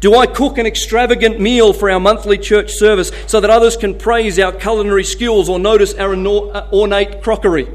Do 0.00 0.14
I 0.14 0.26
cook 0.26 0.58
an 0.58 0.66
extravagant 0.66 1.40
meal 1.40 1.72
for 1.72 1.90
our 1.90 1.98
monthly 1.98 2.38
church 2.38 2.72
service 2.72 3.10
so 3.26 3.40
that 3.40 3.50
others 3.50 3.76
can 3.76 3.98
praise 3.98 4.38
our 4.38 4.52
culinary 4.52 5.02
skills 5.02 5.48
or 5.48 5.58
notice 5.58 5.94
our 5.94 6.14
uh, 6.14 6.68
ornate 6.72 7.22
crockery? 7.22 7.68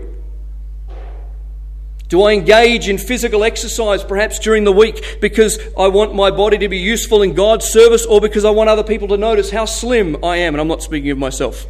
Do 2.07 2.21
I 2.21 2.33
engage 2.33 2.87
in 2.87 2.97
physical 2.97 3.43
exercise 3.43 4.03
perhaps 4.03 4.39
during 4.39 4.63
the 4.63 4.71
week 4.71 5.17
because 5.19 5.59
I 5.77 5.87
want 5.87 6.13
my 6.13 6.31
body 6.31 6.59
to 6.59 6.69
be 6.69 6.77
useful 6.77 7.23
in 7.23 7.33
God's 7.33 7.65
service 7.65 8.05
or 8.05 8.21
because 8.21 8.45
I 8.45 8.51
want 8.51 8.69
other 8.69 8.83
people 8.83 9.07
to 9.09 9.17
notice 9.17 9.49
how 9.49 9.65
slim 9.65 10.23
I 10.23 10.37
am? 10.37 10.53
And 10.53 10.61
I'm 10.61 10.67
not 10.67 10.83
speaking 10.83 11.09
of 11.11 11.17
myself. 11.17 11.65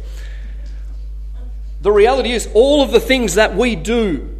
The 1.80 1.90
reality 1.90 2.32
is, 2.32 2.48
all 2.54 2.82
of 2.82 2.92
the 2.92 3.00
things 3.00 3.34
that 3.34 3.56
we 3.56 3.74
do, 3.74 4.36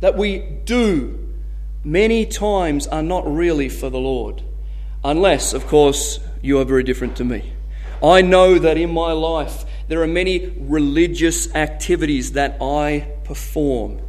that 0.00 0.16
we 0.16 0.38
do, 0.38 1.34
many 1.84 2.26
times 2.26 2.86
are 2.86 3.02
not 3.02 3.24
really 3.32 3.68
for 3.68 3.90
the 3.90 3.98
Lord. 3.98 4.42
Unless, 5.08 5.54
of 5.54 5.66
course, 5.66 6.20
you 6.42 6.58
are 6.58 6.66
very 6.66 6.82
different 6.82 7.16
to 7.16 7.24
me. 7.24 7.54
I 8.02 8.20
know 8.20 8.58
that 8.58 8.76
in 8.76 8.92
my 8.92 9.12
life 9.12 9.64
there 9.88 10.02
are 10.02 10.06
many 10.06 10.52
religious 10.58 11.54
activities 11.54 12.32
that 12.32 12.58
I 12.60 13.08
perform, 13.24 14.02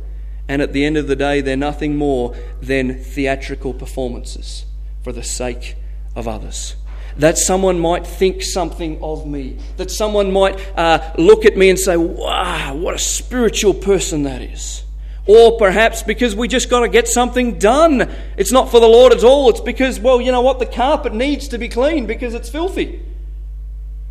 and 0.49 0.62
at 0.62 0.73
the 0.73 0.83
end 0.83 0.97
of 0.97 1.07
the 1.07 1.15
day, 1.15 1.39
they're 1.39 1.55
nothing 1.55 1.95
more 1.95 2.35
than 2.62 3.01
theatrical 3.01 3.73
performances 3.73 4.65
for 5.01 5.13
the 5.13 5.23
sake 5.23 5.77
of 6.17 6.27
others. 6.27 6.75
That 7.15 7.38
someone 7.38 7.79
might 7.79 8.05
think 8.05 8.43
something 8.43 9.01
of 9.01 9.25
me, 9.25 9.57
that 9.77 9.91
someone 9.91 10.33
might 10.33 10.59
uh, 10.77 11.13
look 11.17 11.45
at 11.45 11.55
me 11.55 11.69
and 11.69 11.79
say, 11.79 11.95
Wow, 11.95 12.75
what 12.75 12.93
a 12.93 12.99
spiritual 12.99 13.73
person 13.73 14.23
that 14.23 14.41
is. 14.41 14.83
Or 15.30 15.60
perhaps 15.60 16.02
because 16.02 16.36
we 16.36 16.48
just 16.48 16.72
got 16.72 16.80
to 16.80 16.89
get 16.89 17.08
something 17.08 17.60
done. 17.60 18.12
It's 18.36 18.52
not 18.52 18.72
for 18.72 18.80
the 18.80 18.88
Lord 18.88 19.13
at 19.13 19.24
all. 19.24 19.48
It's 19.52 19.62
because, 19.62 20.00
well, 20.00 20.20
you 20.20 20.32
know 20.32 20.42
what? 20.42 20.58
The 20.58 20.65
carpet 20.65 21.13
needs 21.13 21.48
to 21.50 21.60
be 21.60 21.70
cleaned 21.70 22.08
because 22.08 22.34
it's 22.34 22.50
filthy. 22.50 23.00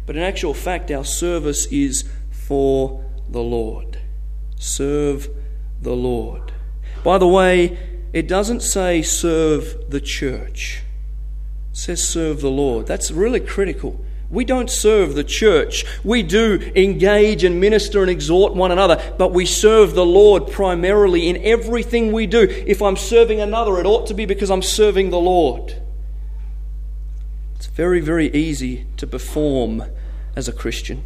But 0.07 0.15
in 0.15 0.23
actual 0.23 0.55
fact, 0.55 0.93
our 0.93 1.05
service 1.05 1.67
is 1.73 2.09
for 2.31 3.05
the 3.29 3.43
Lord. 3.43 3.99
Serve 4.61 5.29
the 5.83 5.97
Lord. 5.97 6.53
By 7.03 7.19
the 7.19 7.27
way, 7.27 7.77
it 8.13 8.29
doesn't 8.29 8.61
say 8.61 9.03
serve 9.03 9.91
the 9.91 10.01
church, 10.01 10.85
it 11.73 11.77
says 11.77 12.09
serve 12.09 12.43
the 12.43 12.51
Lord. 12.51 12.87
That's 12.87 13.11
really 13.11 13.41
critical. 13.41 14.05
We 14.31 14.45
don't 14.45 14.71
serve 14.71 15.15
the 15.15 15.25
church. 15.25 15.85
We 16.05 16.23
do 16.23 16.71
engage 16.77 17.45
and 17.45 17.61
minister 17.61 18.03
and 18.03 18.11
exhort 18.11 18.55
one 18.55 18.71
another, 18.71 19.15
but 19.17 19.33
we 19.33 19.47
serve 19.47 19.95
the 19.95 20.05
Lord 20.05 20.49
primarily 20.49 21.29
in 21.29 21.39
everything 21.39 22.13
we 22.13 22.27
do. 22.27 22.43
If 22.43 22.83
I'm 22.83 22.97
serving 22.97 23.41
another, 23.41 23.79
it 23.81 23.87
ought 23.87 24.07
to 24.09 24.15
be 24.15 24.27
because 24.27 24.51
I'm 24.51 24.63
serving 24.63 25.09
the 25.11 25.19
Lord. 25.19 25.81
It's 27.57 27.67
very, 27.67 28.01
very 28.01 28.31
easy 28.35 28.87
to 28.99 29.07
perform 29.07 29.85
as 30.37 30.47
a 30.47 30.53
Christian. 30.53 31.03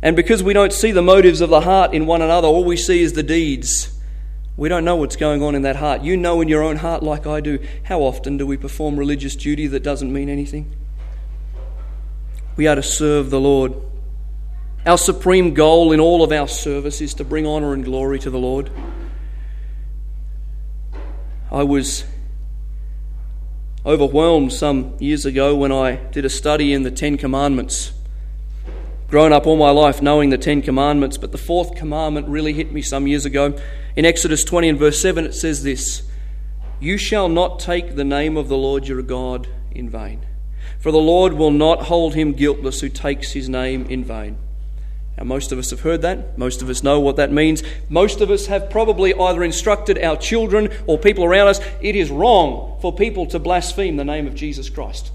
And 0.00 0.14
because 0.14 0.42
we 0.42 0.52
don't 0.52 0.72
see 0.72 0.92
the 0.92 1.02
motives 1.02 1.40
of 1.40 1.50
the 1.50 1.62
heart 1.62 1.92
in 1.92 2.06
one 2.06 2.22
another, 2.22 2.46
all 2.46 2.64
we 2.64 2.76
see 2.76 3.02
is 3.02 3.14
the 3.14 3.24
deeds. 3.24 3.98
We 4.56 4.68
don't 4.68 4.84
know 4.84 4.96
what's 4.96 5.16
going 5.16 5.42
on 5.42 5.54
in 5.56 5.62
that 5.62 5.76
heart. 5.76 6.02
You 6.02 6.16
know 6.16 6.40
in 6.40 6.48
your 6.48 6.62
own 6.62 6.76
heart, 6.76 7.02
like 7.02 7.26
I 7.26 7.40
do, 7.40 7.58
how 7.84 8.00
often 8.00 8.36
do 8.36 8.46
we 8.46 8.56
perform 8.56 8.98
religious 8.98 9.34
duty 9.34 9.66
that 9.66 9.82
doesn't 9.82 10.12
mean 10.12 10.28
anything? 10.28 10.74
We 12.56 12.66
are 12.66 12.74
to 12.74 12.82
serve 12.82 13.30
the 13.30 13.40
Lord. 13.40 13.74
Our 14.86 14.98
supreme 14.98 15.54
goal 15.54 15.92
in 15.92 16.00
all 16.00 16.22
of 16.22 16.32
our 16.32 16.48
service 16.48 17.00
is 17.00 17.14
to 17.14 17.24
bring 17.24 17.46
honour 17.46 17.74
and 17.74 17.84
glory 17.84 18.18
to 18.20 18.30
the 18.30 18.38
Lord. 18.38 18.70
I 21.50 21.64
was 21.64 22.04
overwhelmed 23.84 24.52
some 24.52 24.94
years 24.98 25.26
ago 25.26 25.56
when 25.56 25.72
I 25.72 25.96
did 25.96 26.24
a 26.24 26.30
study 26.30 26.72
in 26.72 26.82
the 26.82 26.90
Ten 26.90 27.16
Commandments. 27.16 27.92
Grown 29.08 29.32
up 29.32 29.46
all 29.46 29.56
my 29.56 29.70
life 29.70 30.00
knowing 30.00 30.30
the 30.30 30.38
Ten 30.38 30.62
Commandments, 30.62 31.18
but 31.18 31.32
the 31.32 31.38
fourth 31.38 31.74
commandment 31.74 32.28
really 32.28 32.52
hit 32.52 32.72
me 32.72 32.82
some 32.82 33.08
years 33.08 33.24
ago. 33.24 33.58
In 33.96 34.04
Exodus 34.04 34.44
20 34.44 34.68
and 34.68 34.78
verse 34.78 35.00
7, 35.00 35.24
it 35.24 35.34
says 35.34 35.64
this 35.64 36.04
You 36.78 36.96
shall 36.96 37.28
not 37.28 37.58
take 37.58 37.96
the 37.96 38.04
name 38.04 38.36
of 38.36 38.48
the 38.48 38.56
Lord 38.56 38.86
your 38.86 39.02
God 39.02 39.48
in 39.72 39.90
vain, 39.90 40.24
for 40.80 40.90
the 40.90 40.98
Lord 40.98 41.34
will 41.34 41.50
not 41.50 41.82
hold 41.84 42.14
him 42.14 42.32
guiltless 42.32 42.80
who 42.80 42.88
takes 42.88 43.32
his 43.32 43.48
name 43.48 43.86
in 43.86 44.02
vain. 44.02 44.38
Now, 45.18 45.24
most 45.24 45.52
of 45.52 45.58
us 45.58 45.70
have 45.70 45.82
heard 45.82 46.02
that. 46.02 46.38
Most 46.38 46.62
of 46.62 46.70
us 46.70 46.82
know 46.82 46.98
what 46.98 47.16
that 47.16 47.30
means. 47.30 47.62
Most 47.90 48.22
of 48.22 48.30
us 48.30 48.46
have 48.46 48.70
probably 48.70 49.12
either 49.12 49.44
instructed 49.44 50.02
our 50.02 50.16
children 50.16 50.70
or 50.86 50.98
people 50.98 51.24
around 51.24 51.48
us 51.48 51.60
it 51.82 51.94
is 51.94 52.10
wrong 52.10 52.78
for 52.80 52.94
people 52.94 53.26
to 53.26 53.38
blaspheme 53.38 53.96
the 53.96 54.04
name 54.04 54.26
of 54.26 54.34
Jesus 54.34 54.70
Christ. 54.70 55.12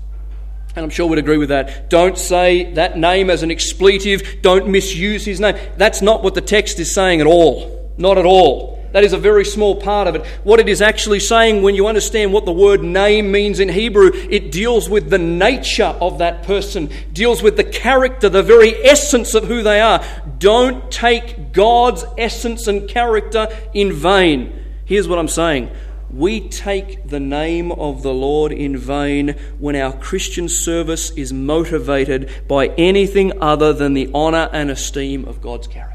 And 0.75 0.83
I'm 0.83 0.89
sure 0.89 1.07
we'd 1.07 1.19
agree 1.19 1.37
with 1.37 1.49
that. 1.49 1.89
Don't 1.89 2.17
say 2.17 2.73
that 2.73 2.97
name 2.97 3.29
as 3.29 3.43
an 3.43 3.49
expletive. 3.49 4.41
Don't 4.41 4.67
misuse 4.67 5.25
his 5.25 5.39
name. 5.39 5.55
That's 5.77 6.01
not 6.01 6.21
what 6.21 6.35
the 6.35 6.41
text 6.41 6.79
is 6.79 6.93
saying 6.93 7.21
at 7.21 7.27
all. 7.27 7.93
Not 7.97 8.17
at 8.17 8.25
all. 8.25 8.74
That 8.95 9.03
is 9.03 9.11
a 9.11 9.17
very 9.17 9.43
small 9.43 9.75
part 9.75 10.07
of 10.07 10.15
it. 10.15 10.25
What 10.45 10.61
it 10.61 10.69
is 10.69 10.81
actually 10.81 11.19
saying, 11.19 11.61
when 11.61 11.75
you 11.75 11.85
understand 11.85 12.31
what 12.31 12.45
the 12.45 12.53
word 12.53 12.81
name 12.81 13.29
means 13.29 13.59
in 13.59 13.67
Hebrew, 13.67 14.09
it 14.13 14.53
deals 14.53 14.87
with 14.87 15.09
the 15.09 15.17
nature 15.17 15.97
of 15.99 16.19
that 16.19 16.43
person, 16.43 16.89
deals 17.11 17.43
with 17.43 17.57
the 17.57 17.65
character, 17.65 18.29
the 18.29 18.41
very 18.41 18.73
essence 18.85 19.35
of 19.35 19.43
who 19.43 19.63
they 19.63 19.81
are. 19.81 20.01
Don't 20.37 20.89
take 20.89 21.51
God's 21.51 22.05
essence 22.17 22.67
and 22.67 22.87
character 22.87 23.49
in 23.73 23.91
vain. 23.91 24.63
Here's 24.85 25.09
what 25.09 25.19
I'm 25.19 25.27
saying. 25.27 25.71
We 26.09 26.47
take 26.47 27.09
the 27.09 27.19
name 27.19 27.73
of 27.73 28.01
the 28.01 28.13
Lord 28.13 28.53
in 28.53 28.77
vain 28.77 29.35
when 29.59 29.75
our 29.75 29.91
Christian 29.91 30.47
service 30.47 31.09
is 31.17 31.33
motivated 31.33 32.31
by 32.47 32.67
anything 32.77 33.41
other 33.41 33.73
than 33.73 33.93
the 33.93 34.09
honour 34.13 34.49
and 34.53 34.71
esteem 34.71 35.25
of 35.25 35.41
God's 35.41 35.67
character. 35.67 35.94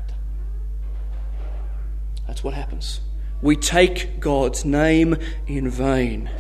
That's 2.31 2.45
what 2.45 2.55
happens. 2.55 3.01
We 3.43 3.57
take 3.57 4.21
God's 4.21 4.65
name 4.65 5.17
in 5.49 5.69
vain 5.69 6.31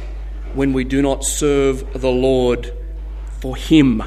when 0.54 0.72
we 0.72 0.84
do 0.84 1.02
not 1.02 1.24
serve 1.24 2.00
the 2.00 2.12
Lord 2.12 2.72
for 3.40 3.56
Him. 3.56 4.00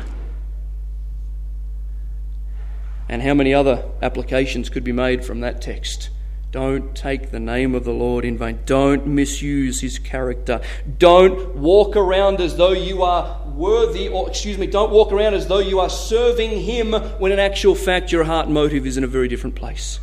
And 3.09 3.21
how 3.21 3.33
many 3.33 3.53
other 3.53 3.83
applications 4.01 4.69
could 4.69 4.85
be 4.85 4.93
made 4.93 5.25
from 5.25 5.41
that 5.41 5.61
text? 5.61 6.09
Don't 6.51 6.95
take 6.95 7.31
the 7.31 7.39
name 7.41 7.75
of 7.75 7.83
the 7.83 7.91
Lord 7.91 8.23
in 8.23 8.37
vain. 8.37 8.59
Don't 8.65 9.05
misuse 9.05 9.81
his 9.81 9.99
character. 9.99 10.61
Don't 10.97 11.53
walk 11.53 11.97
around 11.97 12.39
as 12.39 12.55
though 12.55 12.71
you 12.71 13.03
are 13.03 13.45
worthy, 13.47 14.07
or 14.07 14.29
excuse 14.29 14.57
me, 14.57 14.67
don't 14.67 14.91
walk 14.91 15.11
around 15.11 15.33
as 15.33 15.47
though 15.47 15.59
you 15.59 15.81
are 15.81 15.89
serving 15.89 16.61
him 16.61 16.93
when 17.19 17.33
in 17.33 17.39
actual 17.39 17.75
fact 17.75 18.09
your 18.09 18.23
heart 18.23 18.49
motive 18.49 18.85
is 18.85 18.95
in 18.95 19.03
a 19.03 19.07
very 19.07 19.27
different 19.27 19.57
place 19.57 19.99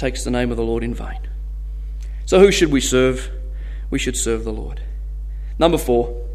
takes 0.00 0.24
the 0.24 0.30
name 0.30 0.50
of 0.50 0.56
the 0.56 0.64
Lord 0.64 0.82
in 0.82 0.94
vain. 0.94 1.20
So, 2.24 2.40
who 2.40 2.50
should 2.50 2.72
we 2.72 2.80
serve? 2.80 3.30
We 3.90 3.98
should 3.98 4.16
serve 4.16 4.44
the 4.44 4.52
Lord. 4.52 4.80
Number 5.58 5.76
four, 5.76 6.26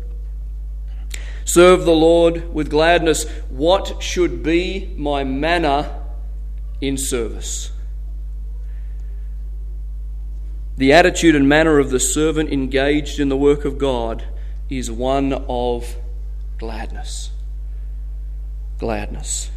serve 1.45 1.83
the 1.83 1.95
Lord 1.95 2.53
with 2.53 2.69
gladness. 2.69 3.27
What 3.49 4.03
should 4.03 4.43
be 4.43 4.93
my 4.95 5.23
manner 5.23 5.99
in 6.79 6.95
service? 6.95 7.71
The 10.77 10.93
attitude 10.93 11.35
and 11.35 11.49
manner 11.49 11.79
of 11.79 11.89
the 11.89 11.99
servant 11.99 12.51
engaged 12.51 13.19
in 13.19 13.29
the 13.29 13.37
work 13.37 13.65
of 13.65 13.79
God 13.79 14.25
is 14.69 14.91
one 14.91 15.33
of 15.49 15.95
gladness. 16.59 17.31
Gladness. 18.77 19.49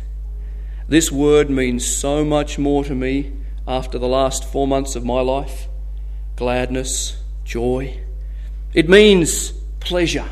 This 0.87 1.13
word 1.13 1.51
means 1.51 1.85
so 1.85 2.25
much 2.25 2.59
more 2.59 2.85
to 2.85 2.95
me 2.95 3.33
after 3.69 3.99
the 3.99 4.09
last 4.09 4.51
four 4.51 4.67
months 4.67 4.97
of 4.97 5.05
my 5.05 5.21
life 5.21 5.69
gladness, 6.35 7.17
joy. 7.45 7.99
It 8.73 8.89
means 8.89 9.51
pleasure, 9.81 10.29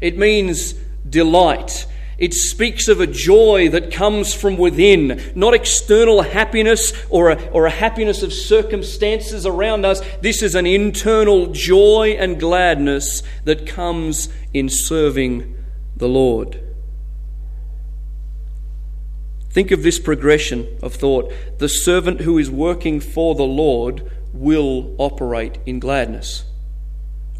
it 0.00 0.16
means 0.16 0.72
delight. 1.08 1.86
It 2.18 2.34
speaks 2.34 2.86
of 2.86 3.00
a 3.00 3.06
joy 3.08 3.70
that 3.70 3.90
comes 3.90 4.32
from 4.32 4.56
within, 4.56 5.20
not 5.34 5.54
external 5.54 6.22
happiness 6.22 6.92
or 7.10 7.30
a, 7.30 7.48
or 7.48 7.66
a 7.66 7.70
happiness 7.70 8.22
of 8.22 8.32
circumstances 8.32 9.44
around 9.44 9.84
us. 9.84 10.00
This 10.20 10.40
is 10.40 10.54
an 10.54 10.64
internal 10.64 11.48
joy 11.48 12.14
and 12.16 12.38
gladness 12.38 13.24
that 13.42 13.66
comes 13.66 14.28
in 14.54 14.68
serving 14.68 15.56
the 15.96 16.08
Lord. 16.08 16.71
Think 19.52 19.70
of 19.70 19.82
this 19.82 19.98
progression 19.98 20.78
of 20.82 20.94
thought. 20.94 21.32
The 21.58 21.68
servant 21.68 22.22
who 22.22 22.38
is 22.38 22.50
working 22.50 23.00
for 23.00 23.34
the 23.34 23.42
Lord 23.42 24.10
will 24.32 24.94
operate 24.98 25.58
in 25.66 25.78
gladness. 25.78 26.44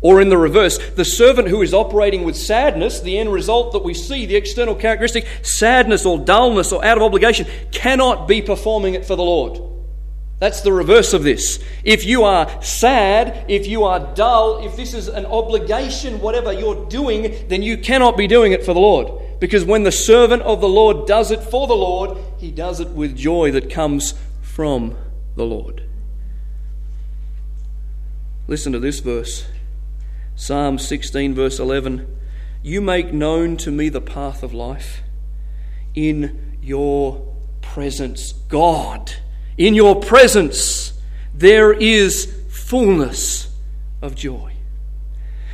Or 0.02 0.20
in 0.20 0.28
the 0.28 0.36
reverse, 0.36 0.78
the 0.90 1.04
servant 1.04 1.48
who 1.48 1.62
is 1.62 1.72
operating 1.72 2.24
with 2.24 2.36
sadness, 2.36 3.00
the 3.00 3.16
end 3.18 3.32
result 3.32 3.72
that 3.72 3.84
we 3.84 3.94
see, 3.94 4.26
the 4.26 4.36
external 4.36 4.74
characteristic, 4.74 5.26
sadness 5.42 6.04
or 6.04 6.18
dullness 6.18 6.72
or 6.72 6.84
out 6.84 6.98
of 6.98 7.02
obligation, 7.02 7.46
cannot 7.70 8.28
be 8.28 8.42
performing 8.42 8.94
it 8.94 9.06
for 9.06 9.16
the 9.16 9.22
Lord. 9.22 9.60
That's 10.38 10.60
the 10.60 10.72
reverse 10.72 11.14
of 11.14 11.22
this. 11.22 11.62
If 11.84 12.04
you 12.04 12.24
are 12.24 12.62
sad, 12.62 13.44
if 13.48 13.68
you 13.68 13.84
are 13.84 14.00
dull, 14.14 14.66
if 14.66 14.76
this 14.76 14.92
is 14.92 15.06
an 15.06 15.24
obligation, 15.24 16.20
whatever 16.20 16.52
you're 16.52 16.84
doing, 16.90 17.46
then 17.48 17.62
you 17.62 17.78
cannot 17.78 18.16
be 18.16 18.26
doing 18.26 18.50
it 18.50 18.64
for 18.64 18.74
the 18.74 18.80
Lord. 18.80 19.22
Because 19.42 19.64
when 19.64 19.82
the 19.82 19.90
servant 19.90 20.42
of 20.42 20.60
the 20.60 20.68
Lord 20.68 21.04
does 21.04 21.32
it 21.32 21.40
for 21.40 21.66
the 21.66 21.74
Lord, 21.74 22.16
he 22.38 22.52
does 22.52 22.78
it 22.78 22.90
with 22.90 23.16
joy 23.16 23.50
that 23.50 23.68
comes 23.68 24.14
from 24.40 24.96
the 25.34 25.42
Lord. 25.42 25.82
Listen 28.46 28.72
to 28.72 28.78
this 28.78 29.00
verse 29.00 29.48
Psalm 30.36 30.78
16, 30.78 31.34
verse 31.34 31.58
11. 31.58 32.06
You 32.62 32.80
make 32.80 33.12
known 33.12 33.56
to 33.56 33.72
me 33.72 33.88
the 33.88 34.00
path 34.00 34.44
of 34.44 34.54
life. 34.54 35.02
In 35.96 36.58
your 36.62 37.34
presence, 37.62 38.30
God, 38.30 39.12
in 39.58 39.74
your 39.74 40.00
presence, 40.00 40.92
there 41.34 41.72
is 41.72 42.32
fullness 42.48 43.52
of 44.00 44.14
joy. 44.14 44.51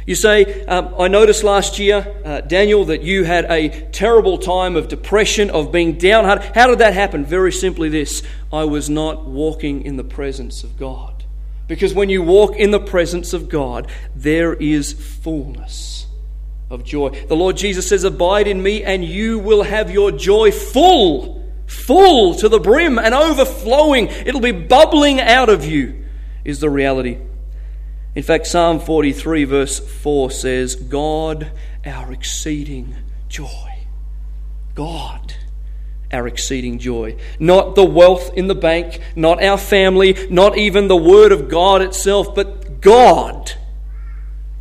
You 0.09 0.14
say, 0.14 0.64
um, 0.64 0.94
I 0.99 1.09
noticed 1.09 1.44
last 1.44 1.79
year, 1.79 2.16
uh, 2.25 2.40
Daniel, 2.40 2.87
that 2.87 3.03
you 3.03 3.25
had 3.25 3.44
a 3.51 3.68
terrible 3.90 4.38
time 4.38 4.75
of 4.75 4.88
depression, 4.88 5.51
of 5.51 5.71
being 5.71 5.99
downhearted. 5.99 6.51
How 6.55 6.66
did 6.66 6.79
that 6.79 6.94
happen? 6.94 7.27
Very 7.27 7.53
simply 7.53 7.90
this 7.90 8.23
I 8.51 8.64
was 8.64 8.88
not 8.88 9.27
walking 9.27 9.83
in 9.83 9.99
the 9.99 10.05
presence 10.05 10.64
of 10.64 10.79
God. 10.79 11.25
Because 11.66 11.92
when 11.92 12.09
you 12.09 12.23
walk 12.23 12.57
in 12.57 12.71
the 12.71 12.81
presence 12.81 13.35
of 13.35 13.51
God, 13.51 13.90
there 14.16 14.55
is 14.55 14.94
fullness 14.94 16.07
of 16.71 16.85
joy. 16.85 17.11
The 17.11 17.37
Lord 17.37 17.59
Jesus 17.59 17.87
says, 17.87 18.05
Abide 18.05 18.47
in 18.47 18.62
me, 18.62 18.83
and 18.83 19.05
you 19.05 19.38
will 19.38 19.62
have 19.62 19.90
your 19.90 20.11
joy 20.11 20.53
full, 20.53 21.47
full 21.66 22.35
to 22.37 22.49
the 22.49 22.59
brim 22.61 22.99
and 22.99 23.14
overflowing. 23.14 24.07
It'll 24.07 24.40
be 24.40 24.53
bubbling 24.53 25.21
out 25.21 25.51
of 25.51 25.66
you, 25.66 26.07
is 26.47 26.61
the 26.61 26.71
reality. 26.71 27.18
In 28.18 28.24
fact, 28.24 28.48
Psalm 28.48 28.81
43, 28.81 29.44
verse 29.44 29.78
4 29.78 30.33
says, 30.33 30.74
God, 30.74 31.52
our 31.87 32.12
exceeding 32.12 32.96
joy. 33.28 33.87
God, 34.74 35.35
our 36.12 36.26
exceeding 36.26 36.81
joy. 36.81 37.14
Not 37.38 37.76
the 37.76 37.85
wealth 37.85 38.35
in 38.35 38.48
the 38.48 38.57
bank, 38.57 38.98
not 39.14 39.40
our 39.40 39.57
family, 39.57 40.16
not 40.31 40.59
even 40.59 40.88
the 40.88 40.96
Word 40.96 41.31
of 41.31 41.48
God 41.48 41.81
itself, 41.81 42.35
but 42.35 42.81
God, 42.81 43.52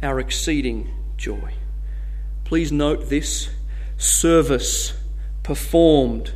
our 0.03 0.19
exceeding 0.19 0.93
joy. 1.17 1.55
Please 2.43 2.71
note 2.71 3.09
this 3.09 3.49
service 3.97 4.93
performed 5.41 6.31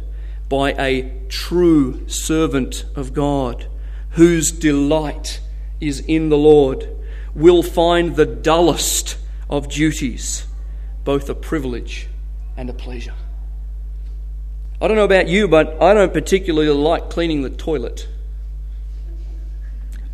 by 0.50 0.72
a 0.72 1.22
true 1.30 2.10
servant 2.10 2.84
of 2.96 3.14
God 3.14 3.68
whose 4.14 4.52
delight 4.52 5.40
is 5.80 6.00
in 6.00 6.30
the 6.30 6.38
Lord 6.38 6.98
will 7.36 7.64
find 7.64 8.16
the 8.16 8.26
dullest 8.26 9.18
of 9.50 9.70
duties 9.70 10.46
both 11.04 11.30
a 11.30 11.36
privilege 11.36 12.08
and 12.58 12.70
a 12.70 12.74
pleasure. 12.74 13.14
I 14.82 14.88
don't 14.88 14.98
know 14.98 15.06
about 15.06 15.28
you, 15.28 15.48
but 15.48 15.82
I 15.82 15.94
don't 15.94 16.14
particularly 16.14 16.70
like 16.70 17.10
cleaning 17.10 17.44
the 17.44 17.50
toilet. 17.50 18.08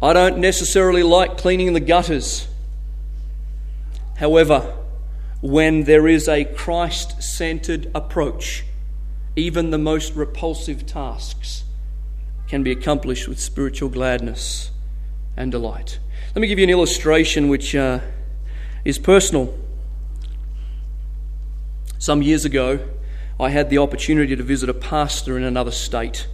I 0.02 0.14
don't 0.14 0.38
necessarily 0.38 1.04
like 1.04 1.38
cleaning 1.38 1.74
the 1.74 1.80
gutters. 1.80 2.48
However, 4.18 4.76
when 5.42 5.84
there 5.84 6.08
is 6.08 6.28
a 6.28 6.46
Christ 6.46 7.22
centered 7.24 7.90
approach, 7.96 8.66
even 9.36 9.72
the 9.72 9.78
most 9.78 10.16
repulsive 10.16 10.86
tasks 10.86 11.64
can 12.48 12.64
be 12.64 12.72
accomplished 12.72 13.28
with 13.28 13.40
spiritual 13.40 13.90
gladness 13.90 14.72
and 15.36 15.52
delight. 15.52 16.00
Let 16.38 16.42
me 16.42 16.50
give 16.50 16.60
you 16.60 16.66
an 16.66 16.70
illustration 16.70 17.50
which 17.50 17.74
uh, 17.74 18.00
is 18.86 19.00
personal. 19.00 19.58
Some 21.98 22.22
years 22.22 22.46
ago, 22.46 22.88
I 23.40 23.50
had 23.50 23.72
the 23.72 23.80
opportunity 23.80 24.36
to 24.36 24.44
visit 24.44 24.70
a 24.70 24.74
pastor 24.76 25.36
in 25.36 25.44
another 25.44 25.72
state. 25.72 26.28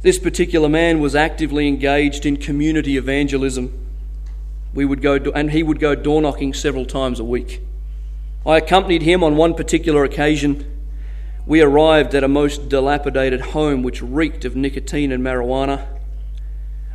This 0.00 0.18
particular 0.18 0.70
man 0.70 1.00
was 1.00 1.14
actively 1.14 1.68
engaged 1.68 2.24
in 2.24 2.38
community 2.38 2.96
evangelism. 2.96 3.78
We 4.72 4.86
would 4.86 5.02
go, 5.02 5.16
and 5.34 5.50
he 5.50 5.62
would 5.62 5.80
go 5.80 5.94
door 5.94 6.22
knocking 6.22 6.54
several 6.54 6.86
times 6.86 7.20
a 7.20 7.24
week. 7.24 7.60
I 8.46 8.56
accompanied 8.56 9.02
him 9.02 9.22
on 9.22 9.36
one 9.36 9.52
particular 9.52 10.04
occasion. 10.04 10.64
We 11.44 11.60
arrived 11.60 12.14
at 12.14 12.24
a 12.24 12.28
most 12.28 12.70
dilapidated 12.70 13.42
home 13.42 13.82
which 13.82 14.00
reeked 14.00 14.46
of 14.46 14.56
nicotine 14.56 15.12
and 15.12 15.22
marijuana. 15.22 15.93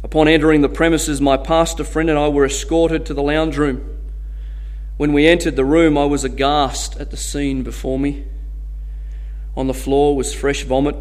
Upon 0.03 0.27
entering 0.27 0.61
the 0.61 0.69
premises, 0.69 1.19
my 1.19 1.35
pastor 1.35 1.83
friend 1.83 2.09
and 2.09 2.17
I 2.17 2.29
were 2.29 2.45
escorted 2.45 3.05
to 3.05 3.13
the 3.13 3.23
lounge 3.23 3.57
room. 3.57 3.97
When 4.97 5.13
we 5.13 5.27
entered 5.27 5.55
the 5.55 5.65
room, 5.65 5.97
I 5.97 6.05
was 6.05 6.23
aghast 6.23 6.97
at 6.97 7.11
the 7.11 7.17
scene 7.17 7.63
before 7.63 7.99
me. 7.99 8.25
On 9.55 9.67
the 9.67 9.73
floor 9.73 10.15
was 10.15 10.33
fresh 10.33 10.63
vomit. 10.63 10.95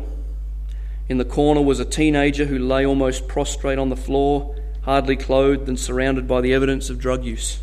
In 1.08 1.18
the 1.18 1.24
corner 1.24 1.62
was 1.62 1.80
a 1.80 1.84
teenager 1.84 2.46
who 2.46 2.58
lay 2.58 2.84
almost 2.84 3.28
prostrate 3.28 3.78
on 3.78 3.88
the 3.88 3.96
floor, 3.96 4.56
hardly 4.82 5.16
clothed 5.16 5.68
and 5.68 5.78
surrounded 5.78 6.26
by 6.26 6.40
the 6.40 6.52
evidence 6.52 6.90
of 6.90 6.98
drug 6.98 7.24
use. 7.24 7.60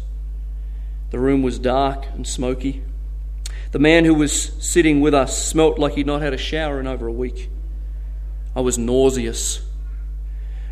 The 1.11 1.19
room 1.19 1.43
was 1.43 1.59
dark 1.59 2.05
and 2.13 2.25
smoky. 2.25 2.83
The 3.71 3.79
man 3.79 4.05
who 4.05 4.13
was 4.13 4.53
sitting 4.59 5.01
with 5.01 5.13
us 5.13 5.45
smelt 5.45 5.79
like 5.79 5.95
he'd 5.95 6.07
not 6.07 6.21
had 6.21 6.33
a 6.33 6.37
shower 6.37 6.79
in 6.79 6.87
over 6.87 7.07
a 7.07 7.11
week. 7.11 7.49
I 8.55 8.61
was 8.61 8.77
nauseous. 8.77 9.64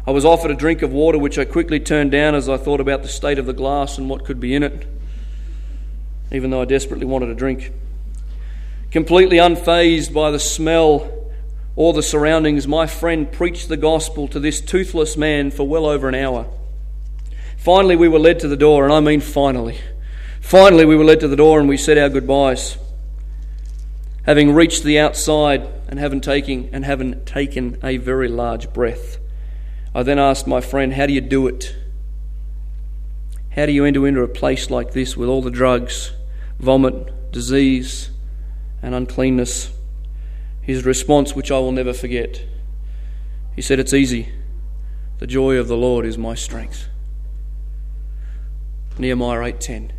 I 0.05 0.11
was 0.11 0.25
offered 0.25 0.51
a 0.51 0.55
drink 0.55 0.81
of 0.81 0.91
water, 0.91 1.17
which 1.17 1.39
I 1.39 1.45
quickly 1.45 1.79
turned 1.79 2.11
down 2.11 2.35
as 2.35 2.49
I 2.49 2.57
thought 2.57 2.81
about 2.81 3.03
the 3.03 3.07
state 3.07 3.39
of 3.39 3.45
the 3.45 3.53
glass 3.53 3.97
and 3.97 4.09
what 4.09 4.25
could 4.25 4.39
be 4.39 4.53
in 4.53 4.61
it, 4.61 4.85
even 6.29 6.49
though 6.49 6.61
I 6.61 6.65
desperately 6.65 7.05
wanted 7.05 7.29
a 7.29 7.35
drink. 7.35 7.71
Completely 8.91 9.37
unfazed 9.37 10.13
by 10.13 10.29
the 10.29 10.39
smell 10.39 11.31
or 11.77 11.93
the 11.93 12.03
surroundings, 12.03 12.67
my 12.67 12.85
friend 12.85 13.31
preached 13.31 13.69
the 13.69 13.77
gospel 13.77 14.27
to 14.27 14.41
this 14.41 14.59
toothless 14.59 15.15
man 15.15 15.51
for 15.51 15.65
well 15.67 15.85
over 15.85 16.09
an 16.09 16.15
hour. 16.15 16.47
Finally, 17.55 17.95
we 17.95 18.09
were 18.09 18.19
led 18.19 18.41
to 18.41 18.49
the 18.49 18.57
door, 18.57 18.83
and 18.83 18.91
I 18.91 18.99
mean 18.99 19.21
finally. 19.21 19.79
Finally, 20.41 20.83
we 20.83 20.97
were 20.97 21.05
led 21.05 21.21
to 21.21 21.29
the 21.29 21.37
door 21.37 21.61
and 21.61 21.69
we 21.69 21.77
said 21.77 21.97
our 21.97 22.09
goodbyes. 22.09 22.77
Having 24.23 24.53
reached 24.53 24.83
the 24.83 24.99
outside 24.99 25.65
and 25.87 25.97
having 25.97 26.19
taken, 26.19 26.69
and 26.73 26.83
having 26.83 27.23
taken 27.23 27.77
a 27.81 27.95
very 27.95 28.27
large 28.27 28.73
breath, 28.73 29.17
I 29.95 30.03
then 30.03 30.19
asked 30.19 30.47
my 30.47 30.61
friend, 30.61 30.93
How 30.93 31.05
do 31.05 31.13
you 31.13 31.21
do 31.21 31.47
it? 31.47 31.75
How 33.51 33.65
do 33.65 33.71
you 33.71 33.85
enter 33.85 34.07
into 34.07 34.21
a 34.21 34.27
place 34.27 34.69
like 34.69 34.91
this 34.93 35.15
with 35.15 35.29
all 35.29 35.41
the 35.41 35.51
drugs, 35.51 36.13
vomit, 36.59 37.31
disease, 37.31 38.09
and 38.81 38.95
uncleanness? 38.95 39.71
His 40.61 40.85
response, 40.85 41.35
which 41.35 41.51
I 41.51 41.59
will 41.59 41.71
never 41.71 41.93
forget, 41.93 42.43
he 43.55 43.61
said, 43.61 43.79
It's 43.79 43.93
easy. 43.93 44.29
The 45.19 45.27
joy 45.27 45.57
of 45.57 45.67
the 45.67 45.77
Lord 45.77 46.05
is 46.05 46.17
my 46.17 46.35
strength. 46.35 46.87
Nehemiah 48.97 49.39
8:10 49.53 49.91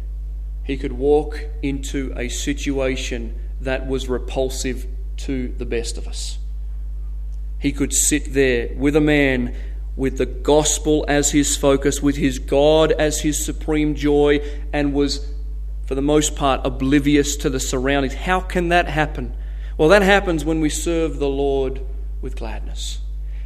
he 0.64 0.78
could 0.78 0.92
walk 0.92 1.44
into 1.62 2.12
a 2.16 2.28
situation 2.28 3.38
that 3.60 3.86
was 3.86 4.08
repulsive 4.08 4.86
to 5.18 5.48
the 5.48 5.66
best 5.66 5.98
of 5.98 6.08
us. 6.08 6.38
He 7.58 7.70
could 7.70 7.92
sit 7.92 8.32
there 8.32 8.70
with 8.74 8.96
a 8.96 9.00
man 9.00 9.54
with 9.96 10.18
the 10.18 10.26
gospel 10.26 11.04
as 11.08 11.30
his 11.30 11.56
focus, 11.56 12.02
with 12.02 12.16
his 12.16 12.38
God 12.38 12.92
as 12.92 13.20
his 13.20 13.44
supreme 13.44 13.94
joy, 13.94 14.40
and 14.72 14.92
was, 14.92 15.32
for 15.86 15.94
the 15.94 16.02
most 16.02 16.34
part, 16.34 16.60
oblivious 16.64 17.36
to 17.36 17.50
the 17.50 17.60
surroundings. 17.60 18.14
How 18.14 18.40
can 18.40 18.68
that 18.70 18.88
happen? 18.88 19.36
Well, 19.78 19.88
that 19.88 20.02
happens 20.02 20.44
when 20.44 20.60
we 20.60 20.68
serve 20.68 21.18
the 21.18 21.28
Lord 21.28 21.80
with 22.20 22.36
gladness. 22.36 23.00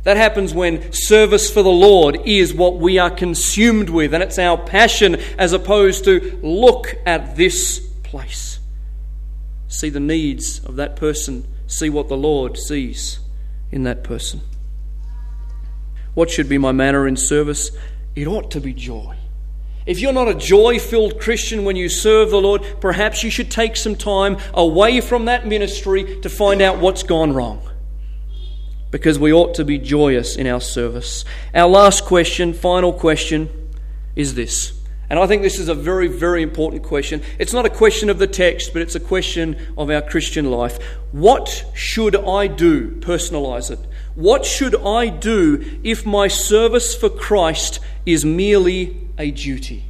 That 0.05 0.17
happens 0.17 0.55
when 0.55 0.93
service 0.93 1.51
for 1.51 1.63
the 1.63 1.69
Lord 1.69 2.21
is 2.25 2.55
what 2.55 2.79
we 2.79 2.99
are 2.99 3.11
consumed 3.11 3.91
with, 3.91 4.15
and 4.15 4.23
it's 4.23 4.39
our 4.39 4.57
passion 4.57 5.17
as 5.37 5.53
opposed 5.53 6.05
to 6.05 6.39
look 6.43 6.97
at 7.05 7.37
this 7.37 7.79
place. 8.05 8.59
See 9.67 9.91
the 9.91 10.01
needs 10.01 10.65
of 10.65 10.77
that 10.77 10.97
person, 10.97 11.47
see 11.67 11.91
what 11.91 12.09
the 12.09 12.17
Lord 12.17 12.57
sees 12.57 13.21
in 13.71 13.83
that 13.83 14.03
person. 14.03 14.41
What 16.19 16.31
should 16.31 16.49
be 16.49 16.59
my 16.59 16.73
manner 16.73 17.07
in 17.07 17.17
service? 17.17 17.71
It 18.17 18.27
ought 18.27 18.51
to 18.51 18.61
be 18.61 18.75
joy. 18.75 19.15
If 19.87 20.01
you're 20.01 20.13
not 20.13 20.27
a 20.27 20.35
joy 20.35 20.81
filled 20.81 21.21
Christian 21.21 21.65
when 21.65 21.77
you 21.77 21.89
serve 21.89 22.31
the 22.31 22.41
Lord, 22.41 22.67
perhaps 22.81 23.23
you 23.23 23.31
should 23.31 23.53
take 23.53 23.77
some 23.77 23.95
time 23.95 24.37
away 24.53 25.01
from 25.01 25.27
that 25.27 25.47
ministry 25.47 26.21
to 26.23 26.29
find 26.29 26.61
out 26.61 26.81
what's 26.81 27.05
gone 27.05 27.35
wrong 27.35 27.63
because 28.91 29.17
we 29.17 29.33
ought 29.33 29.55
to 29.55 29.65
be 29.65 29.79
joyous 29.79 30.35
in 30.35 30.49
our 30.49 30.61
service. 30.61 31.25
Our 31.55 31.69
last 31.69 32.05
question, 32.05 32.53
final 32.53 32.93
question, 32.93 33.49
is 34.17 34.35
this. 34.35 34.73
And 35.09 35.21
I 35.21 35.29
think 35.29 35.43
this 35.43 35.61
is 35.61 35.69
a 35.69 35.75
very, 35.75 36.09
very 36.09 36.43
important 36.43 36.83
question. 36.83 37.23
It's 37.39 37.53
not 37.53 37.65
a 37.65 37.71
question 37.71 38.11
of 38.11 38.19
the 38.19 38.27
text, 38.27 38.73
but 38.73 38.83
it's 38.83 38.97
a 38.97 39.01
question 39.01 39.57
of 39.79 39.89
our 39.89 40.03
Christian 40.03 40.51
life. 40.51 40.83
What 41.13 41.65
should 41.75 42.17
I 42.17 42.49
do? 42.49 42.91
Personalize 42.97 43.71
it. 43.71 43.79
What 44.19 44.45
should 44.45 44.75
I 44.75 45.11
do 45.11 45.79
if 45.85 46.05
my 46.05 46.27
service 46.27 46.93
for 46.93 47.09
Christ 47.09 47.79
is 48.05 48.25
merely 48.25 48.97
a 49.17 49.31
duty? 49.31 49.85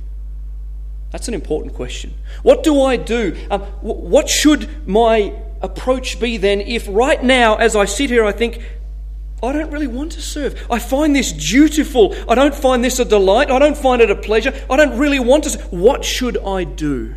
That's 1.11 1.29
an 1.29 1.35
important 1.35 1.73
question. 1.73 2.13
What 2.43 2.63
do 2.63 2.83
I 2.83 2.99
do? 2.99 3.35
Um, 3.51 3.63
what 3.81 4.29
should 4.29 4.87
my 4.87 5.33
approach 5.63 6.21
be 6.21 6.37
then 6.37 6.61
if 6.61 6.87
right 6.91 7.25
now, 7.25 7.57
as 7.57 7.75
I 7.75 7.87
sit 7.87 8.11
here, 8.11 8.27
I 8.27 8.33
think, 8.33 8.61
I 9.43 9.51
don't 9.51 9.71
really 9.71 9.87
want 9.87 10.13
to 10.13 10.21
serve. 10.21 10.63
I 10.71 10.79
find 10.79 11.17
this 11.17 11.33
dutiful. 11.33 12.15
I 12.29 12.35
don't 12.35 12.55
find 12.55 12.85
this 12.85 12.99
a 12.99 13.07
delight. 13.07 13.51
I 13.51 13.59
don't 13.59 13.79
find 13.79 14.03
it 14.03 14.11
a 14.11 14.15
pleasure. 14.15 14.53
I 14.69 14.77
don't 14.77 14.99
really 14.99 15.21
want 15.21 15.45
to. 15.45 15.59
What 15.71 16.05
should 16.05 16.37
I 16.37 16.65
do? 16.65 17.15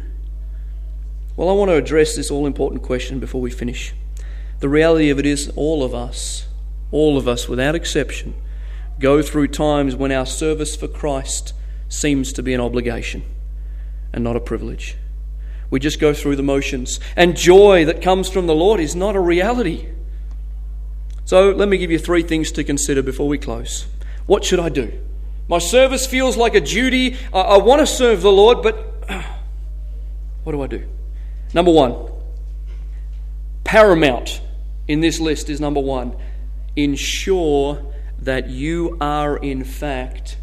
Well, 1.36 1.50
I 1.50 1.52
want 1.52 1.71
to 1.71 1.76
address 1.76 2.15
this 2.15 2.32
all 2.32 2.45
important 2.45 2.84
question 2.84 3.19
before 3.19 3.41
we 3.41 3.52
finish. 3.52 3.93
The 4.62 4.69
reality 4.69 5.10
of 5.10 5.19
it 5.19 5.26
is, 5.26 5.52
all 5.58 5.84
of 5.84 5.93
us, 5.93 6.47
all 6.91 7.17
of 7.17 7.27
us 7.27 7.47
without 7.47 7.75
exception, 7.75 8.34
go 8.99 9.21
through 9.21 9.47
times 9.47 9.95
when 9.95 10.12
our 10.12 10.25
service 10.25 10.75
for 10.75 10.88
Christ 10.88 11.54
seems 11.89 12.32
to 12.34 12.43
be 12.43 12.54
an 12.54 12.62
obligation 12.62 13.23
and 14.13 14.23
not 14.23 14.36
a 14.36 14.39
privilege. 14.39 14.95
We 15.69 15.80
just 15.80 15.99
go 15.99 16.13
through 16.13 16.36
the 16.36 16.43
motions. 16.43 16.99
And 17.15 17.36
joy 17.36 17.86
that 17.86 18.01
comes 18.01 18.30
from 18.30 18.45
the 18.45 18.54
Lord 18.54 18.80
is 18.80 18.95
not 18.95 19.15
a 19.15 19.19
reality. 19.19 19.88
So 21.23 21.51
let 21.51 21.69
me 21.69 21.77
give 21.77 21.89
you 21.89 21.97
three 21.97 22.23
things 22.23 22.51
to 22.54 22.63
consider 22.63 23.01
before 23.01 23.27
we 23.27 23.38
close. 23.38 23.88
What 24.25 24.43
should 24.43 24.60
I 24.60 24.69
do? 24.69 24.91
My 25.47 25.60
service 25.60 26.06
feels 26.06 26.36
like 26.36 26.56
a 26.56 26.62
duty. 26.62 27.17
I, 27.34 27.41
I 27.41 27.58
want 27.58 27.80
to 27.80 27.88
serve 27.88 28.21
the 28.21 28.32
Lord, 28.32 28.62
but 28.62 28.75
what 30.43 30.51
do 30.51 30.62
I 30.62 30.67
do? 30.67 30.86
Number 31.54 31.71
one, 31.71 32.12
paramount 33.63 34.41
in 34.88 34.99
this 34.99 35.19
list 35.19 35.49
is 35.49 35.62
number 35.62 35.80
one 35.80 36.15
ensure 36.75 37.93
that 38.19 38.49
you 38.49 38.97
are, 39.01 39.38
in 39.38 39.63
fact, 39.63 40.38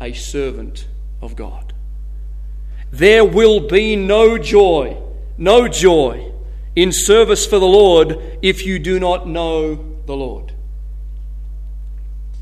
a 0.00 0.12
servant 0.12 0.86
of 1.20 1.36
God. 1.36 1.72
There 2.90 3.24
will 3.24 3.66
be 3.66 3.96
no 3.96 4.38
joy, 4.38 5.02
no 5.36 5.66
joy 5.68 6.32
in 6.76 6.92
service 6.92 7.46
for 7.46 7.58
the 7.58 7.66
Lord 7.66 8.38
if 8.42 8.64
you 8.64 8.78
do 8.78 9.00
not 9.00 9.26
know 9.26 9.74
the 10.06 10.14
Lord. 10.14 10.52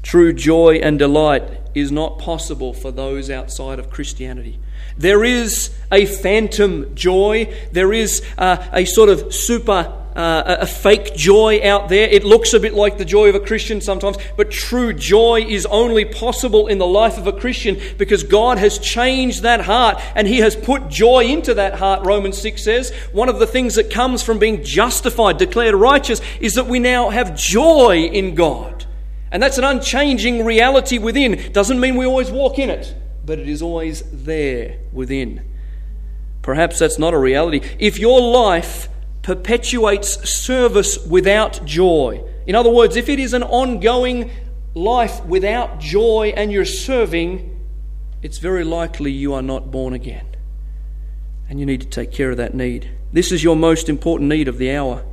True 0.03 0.33
joy 0.33 0.81
and 0.83 0.99
delight 0.99 1.45
is 1.75 1.91
not 1.91 2.19
possible 2.19 2.75
for 2.75 2.91
those 2.91 3.31
outside 3.31 3.79
of 3.79 3.89
Christianity. 3.89 4.59
There 4.99 5.25
is 5.25 5.75
a 5.91 6.05
phantom 6.05 6.95
joy, 6.95 7.55
there 7.73 7.93
is 7.93 8.23
a, 8.37 8.69
a 8.73 8.85
sort 8.85 9.09
of 9.09 9.33
super 9.33 10.02
uh, 10.15 10.57
a 10.61 10.67
fake 10.67 11.15
joy 11.15 11.61
out 11.63 11.89
there. 11.89 12.09
It 12.09 12.25
looks 12.25 12.53
a 12.53 12.61
bit 12.61 12.75
like 12.75 12.99
the 12.99 13.05
joy 13.05 13.29
of 13.29 13.35
a 13.35 13.41
Christian 13.41 13.81
sometimes, 13.81 14.17
but 14.37 14.51
true 14.51 14.93
joy 14.93 15.45
is 15.47 15.67
only 15.67 16.05
possible 16.05 16.67
in 16.67 16.79
the 16.79 16.87
life 16.87 17.19
of 17.19 17.27
a 17.27 17.33
Christian 17.33 17.81
because 17.99 18.23
God 18.23 18.59
has 18.59 18.79
changed 18.79 19.43
that 19.43 19.63
heart 19.63 20.03
and 20.15 20.27
He 20.27 20.39
has 20.39 20.55
put 20.55 20.89
joy 20.89 21.25
into 21.25 21.55
that 21.55 21.75
heart, 21.75 22.05
Romans 22.05 22.39
6 22.39 22.63
says. 22.63 22.91
One 23.13 23.29
of 23.29 23.39
the 23.39 23.47
things 23.47 23.75
that 23.77 23.91
comes 23.91 24.23
from 24.23 24.39
being 24.39 24.63
justified, 24.63 25.39
declared 25.39 25.75
righteous, 25.75 26.21
is 26.41 26.55
that 26.55 26.67
we 26.67 26.79
now 26.79 27.11
have 27.11 27.37
joy 27.37 28.09
in 28.13 28.35
God. 28.35 28.87
And 29.31 29.43
that's 29.43 29.57
an 29.57 29.65
unchanging 29.65 30.45
reality 30.45 30.99
within. 30.99 31.53
Doesn't 31.53 31.81
mean 31.81 31.97
we 31.97 32.05
always 32.05 32.31
walk 32.31 32.59
in 32.59 32.69
it, 32.69 32.95
but 33.25 33.39
it 33.39 33.49
is 33.49 33.63
always 33.63 34.03
there 34.13 34.79
within. 34.93 35.43
Perhaps 36.43 36.81
that's 36.81 36.99
not 36.99 37.15
a 37.15 37.19
reality. 37.19 37.61
If 37.79 37.99
your 37.99 38.21
life 38.21 38.89
perpetuates 39.23 40.29
service 40.29 40.99
without 41.07 41.65
joy. 41.65 42.23
In 42.47 42.55
other 42.55 42.71
words, 42.71 42.97
if 42.97 43.09
it 43.09 43.19
is 43.19 43.35
an 43.35 43.43
ongoing 43.43 44.31
life 44.75 45.25
without 45.25 45.79
joy 45.79 46.33
and 46.37 46.51
you're 46.51 46.65
serving, 46.65 47.49
it's 48.23 48.39
very 48.39 48.65
likely 48.65 49.13
you 49.13 49.35
are 49.35 49.43
not 49.43 49.71
born 49.71 49.93
again. 49.93 50.27
And 51.49 51.61
you 51.61 51.67
need 51.67 51.83
to 51.83 51.89
take 51.89 52.13
care 52.13 52.31
of 52.31 52.37
that 52.39 52.55
need. 52.55 52.91
This 53.13 53.31
is 53.31 53.45
your 53.45 53.57
most 53.57 53.89
important 53.89 54.31
need 54.31 54.49
of 54.49 54.59
the 54.59 54.73
hour. 54.73 55.05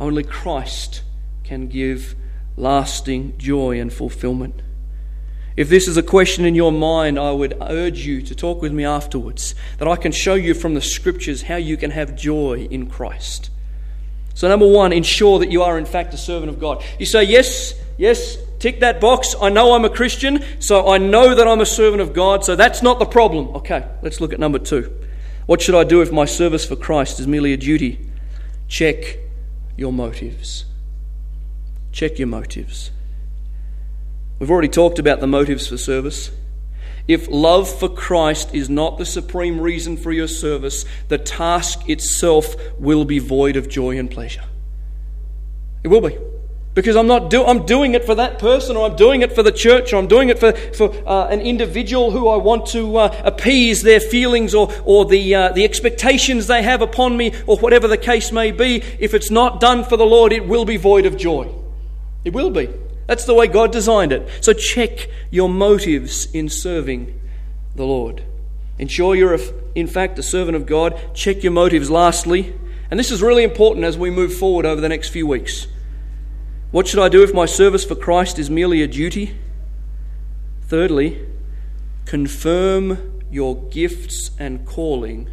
Only 0.00 0.22
Christ 0.22 1.02
can 1.44 1.68
give 1.68 2.14
lasting 2.56 3.36
joy 3.38 3.80
and 3.80 3.92
fulfillment. 3.92 4.62
If 5.58 5.68
this 5.68 5.88
is 5.88 5.96
a 5.96 6.04
question 6.04 6.44
in 6.44 6.54
your 6.54 6.70
mind, 6.70 7.18
I 7.18 7.32
would 7.32 7.56
urge 7.60 8.06
you 8.06 8.22
to 8.22 8.32
talk 8.32 8.62
with 8.62 8.72
me 8.72 8.84
afterwards, 8.84 9.56
that 9.78 9.88
I 9.88 9.96
can 9.96 10.12
show 10.12 10.34
you 10.34 10.54
from 10.54 10.74
the 10.74 10.80
scriptures 10.80 11.42
how 11.42 11.56
you 11.56 11.76
can 11.76 11.90
have 11.90 12.14
joy 12.14 12.68
in 12.70 12.88
Christ. 12.88 13.50
So, 14.34 14.46
number 14.46 14.68
one, 14.68 14.92
ensure 14.92 15.40
that 15.40 15.50
you 15.50 15.64
are 15.64 15.76
in 15.76 15.84
fact 15.84 16.14
a 16.14 16.16
servant 16.16 16.48
of 16.48 16.60
God. 16.60 16.84
You 17.00 17.06
say, 17.06 17.24
Yes, 17.24 17.74
yes, 17.96 18.38
tick 18.60 18.78
that 18.78 19.00
box. 19.00 19.34
I 19.42 19.48
know 19.48 19.72
I'm 19.72 19.84
a 19.84 19.90
Christian, 19.90 20.44
so 20.60 20.88
I 20.88 20.98
know 20.98 21.34
that 21.34 21.48
I'm 21.48 21.60
a 21.60 21.66
servant 21.66 22.02
of 22.02 22.12
God, 22.12 22.44
so 22.44 22.54
that's 22.54 22.80
not 22.80 23.00
the 23.00 23.06
problem. 23.06 23.48
Okay, 23.56 23.84
let's 24.00 24.20
look 24.20 24.32
at 24.32 24.38
number 24.38 24.60
two. 24.60 24.96
What 25.46 25.60
should 25.60 25.74
I 25.74 25.82
do 25.82 26.02
if 26.02 26.12
my 26.12 26.24
service 26.24 26.64
for 26.64 26.76
Christ 26.76 27.18
is 27.18 27.26
merely 27.26 27.52
a 27.52 27.56
duty? 27.56 28.08
Check 28.68 29.18
your 29.76 29.92
motives. 29.92 30.66
Check 31.90 32.20
your 32.20 32.28
motives. 32.28 32.92
We've 34.38 34.50
already 34.50 34.68
talked 34.68 34.98
about 34.98 35.20
the 35.20 35.26
motives 35.26 35.66
for 35.66 35.76
service. 35.76 36.30
If 37.08 37.26
love 37.28 37.68
for 37.68 37.88
Christ 37.88 38.54
is 38.54 38.68
not 38.68 38.98
the 38.98 39.06
supreme 39.06 39.60
reason 39.60 39.96
for 39.96 40.12
your 40.12 40.28
service, 40.28 40.84
the 41.08 41.18
task 41.18 41.88
itself 41.88 42.54
will 42.78 43.04
be 43.04 43.18
void 43.18 43.56
of 43.56 43.68
joy 43.68 43.98
and 43.98 44.10
pleasure. 44.10 44.44
It 45.82 45.88
will 45.88 46.02
be. 46.02 46.16
Because 46.74 46.94
I'm 46.94 47.08
not 47.08 47.30
do, 47.30 47.44
I'm 47.44 47.66
doing 47.66 47.94
it 47.94 48.04
for 48.04 48.14
that 48.14 48.38
person, 48.38 48.76
or 48.76 48.88
I'm 48.88 48.94
doing 48.94 49.22
it 49.22 49.32
for 49.32 49.42
the 49.42 49.50
church, 49.50 49.92
or 49.92 49.96
I'm 49.96 50.06
doing 50.06 50.28
it 50.28 50.38
for, 50.38 50.52
for 50.52 50.92
uh, 51.08 51.26
an 51.26 51.40
individual 51.40 52.12
who 52.12 52.28
I 52.28 52.36
want 52.36 52.66
to 52.66 52.98
uh, 52.98 53.22
appease 53.24 53.82
their 53.82 53.98
feelings 53.98 54.54
or, 54.54 54.72
or 54.84 55.04
the, 55.04 55.34
uh, 55.34 55.52
the 55.52 55.64
expectations 55.64 56.46
they 56.46 56.62
have 56.62 56.82
upon 56.82 57.16
me, 57.16 57.32
or 57.46 57.56
whatever 57.56 57.88
the 57.88 57.96
case 57.96 58.30
may 58.30 58.52
be. 58.52 58.82
If 59.00 59.14
it's 59.14 59.30
not 59.30 59.60
done 59.60 59.82
for 59.82 59.96
the 59.96 60.06
Lord, 60.06 60.32
it 60.32 60.46
will 60.46 60.64
be 60.64 60.76
void 60.76 61.06
of 61.06 61.16
joy. 61.16 61.52
It 62.24 62.32
will 62.32 62.50
be. 62.50 62.68
That's 63.08 63.24
the 63.24 63.32
way 63.32 63.46
God 63.46 63.72
designed 63.72 64.12
it. 64.12 64.28
So 64.44 64.52
check 64.52 65.08
your 65.30 65.48
motives 65.48 66.30
in 66.32 66.50
serving 66.50 67.18
the 67.74 67.86
Lord. 67.86 68.22
Ensure 68.78 69.14
you're, 69.14 69.38
in 69.74 69.86
fact, 69.86 70.18
a 70.18 70.22
servant 70.22 70.56
of 70.56 70.66
God. 70.66 71.14
Check 71.14 71.42
your 71.42 71.52
motives 71.52 71.90
lastly. 71.90 72.54
And 72.90 73.00
this 73.00 73.10
is 73.10 73.22
really 73.22 73.44
important 73.44 73.86
as 73.86 73.96
we 73.96 74.10
move 74.10 74.34
forward 74.34 74.66
over 74.66 74.82
the 74.82 74.90
next 74.90 75.08
few 75.08 75.26
weeks. 75.26 75.66
What 76.70 76.86
should 76.86 77.00
I 77.00 77.08
do 77.08 77.22
if 77.22 77.32
my 77.32 77.46
service 77.46 77.82
for 77.82 77.94
Christ 77.94 78.38
is 78.38 78.50
merely 78.50 78.82
a 78.82 78.86
duty? 78.86 79.34
Thirdly, 80.66 81.26
confirm 82.04 83.22
your 83.30 83.56
gifts 83.70 84.32
and 84.38 84.66
calling 84.66 85.30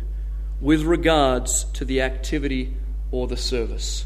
with 0.61 0.83
regards 0.83 1.65
to 1.73 1.83
the 1.83 2.01
activity 2.01 2.77
or 3.11 3.27
the 3.27 3.35
service. 3.35 4.05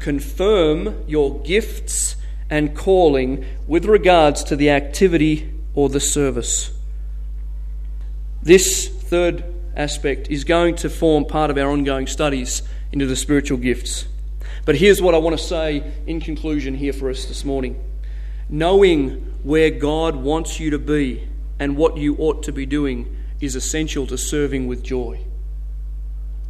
Confirm 0.00 1.04
your 1.06 1.40
gifts 1.42 2.16
and 2.52 2.76
calling 2.76 3.42
with 3.66 3.86
regards 3.86 4.44
to 4.44 4.54
the 4.54 4.68
activity 4.68 5.50
or 5.72 5.88
the 5.88 5.98
service. 5.98 6.70
This 8.42 8.88
third 8.88 9.42
aspect 9.74 10.28
is 10.28 10.44
going 10.44 10.76
to 10.76 10.90
form 10.90 11.24
part 11.24 11.50
of 11.50 11.56
our 11.56 11.70
ongoing 11.70 12.06
studies 12.06 12.60
into 12.92 13.06
the 13.06 13.16
spiritual 13.16 13.56
gifts. 13.56 14.06
But 14.66 14.76
here's 14.76 15.00
what 15.00 15.14
I 15.14 15.18
want 15.18 15.38
to 15.38 15.42
say 15.42 15.94
in 16.06 16.20
conclusion 16.20 16.74
here 16.74 16.92
for 16.92 17.08
us 17.08 17.24
this 17.24 17.42
morning. 17.42 17.82
Knowing 18.50 19.12
where 19.42 19.70
God 19.70 20.16
wants 20.16 20.60
you 20.60 20.68
to 20.72 20.78
be 20.78 21.26
and 21.58 21.74
what 21.74 21.96
you 21.96 22.16
ought 22.18 22.42
to 22.42 22.52
be 22.52 22.66
doing 22.66 23.16
is 23.40 23.56
essential 23.56 24.06
to 24.08 24.18
serving 24.18 24.66
with 24.66 24.82
joy. 24.82 25.24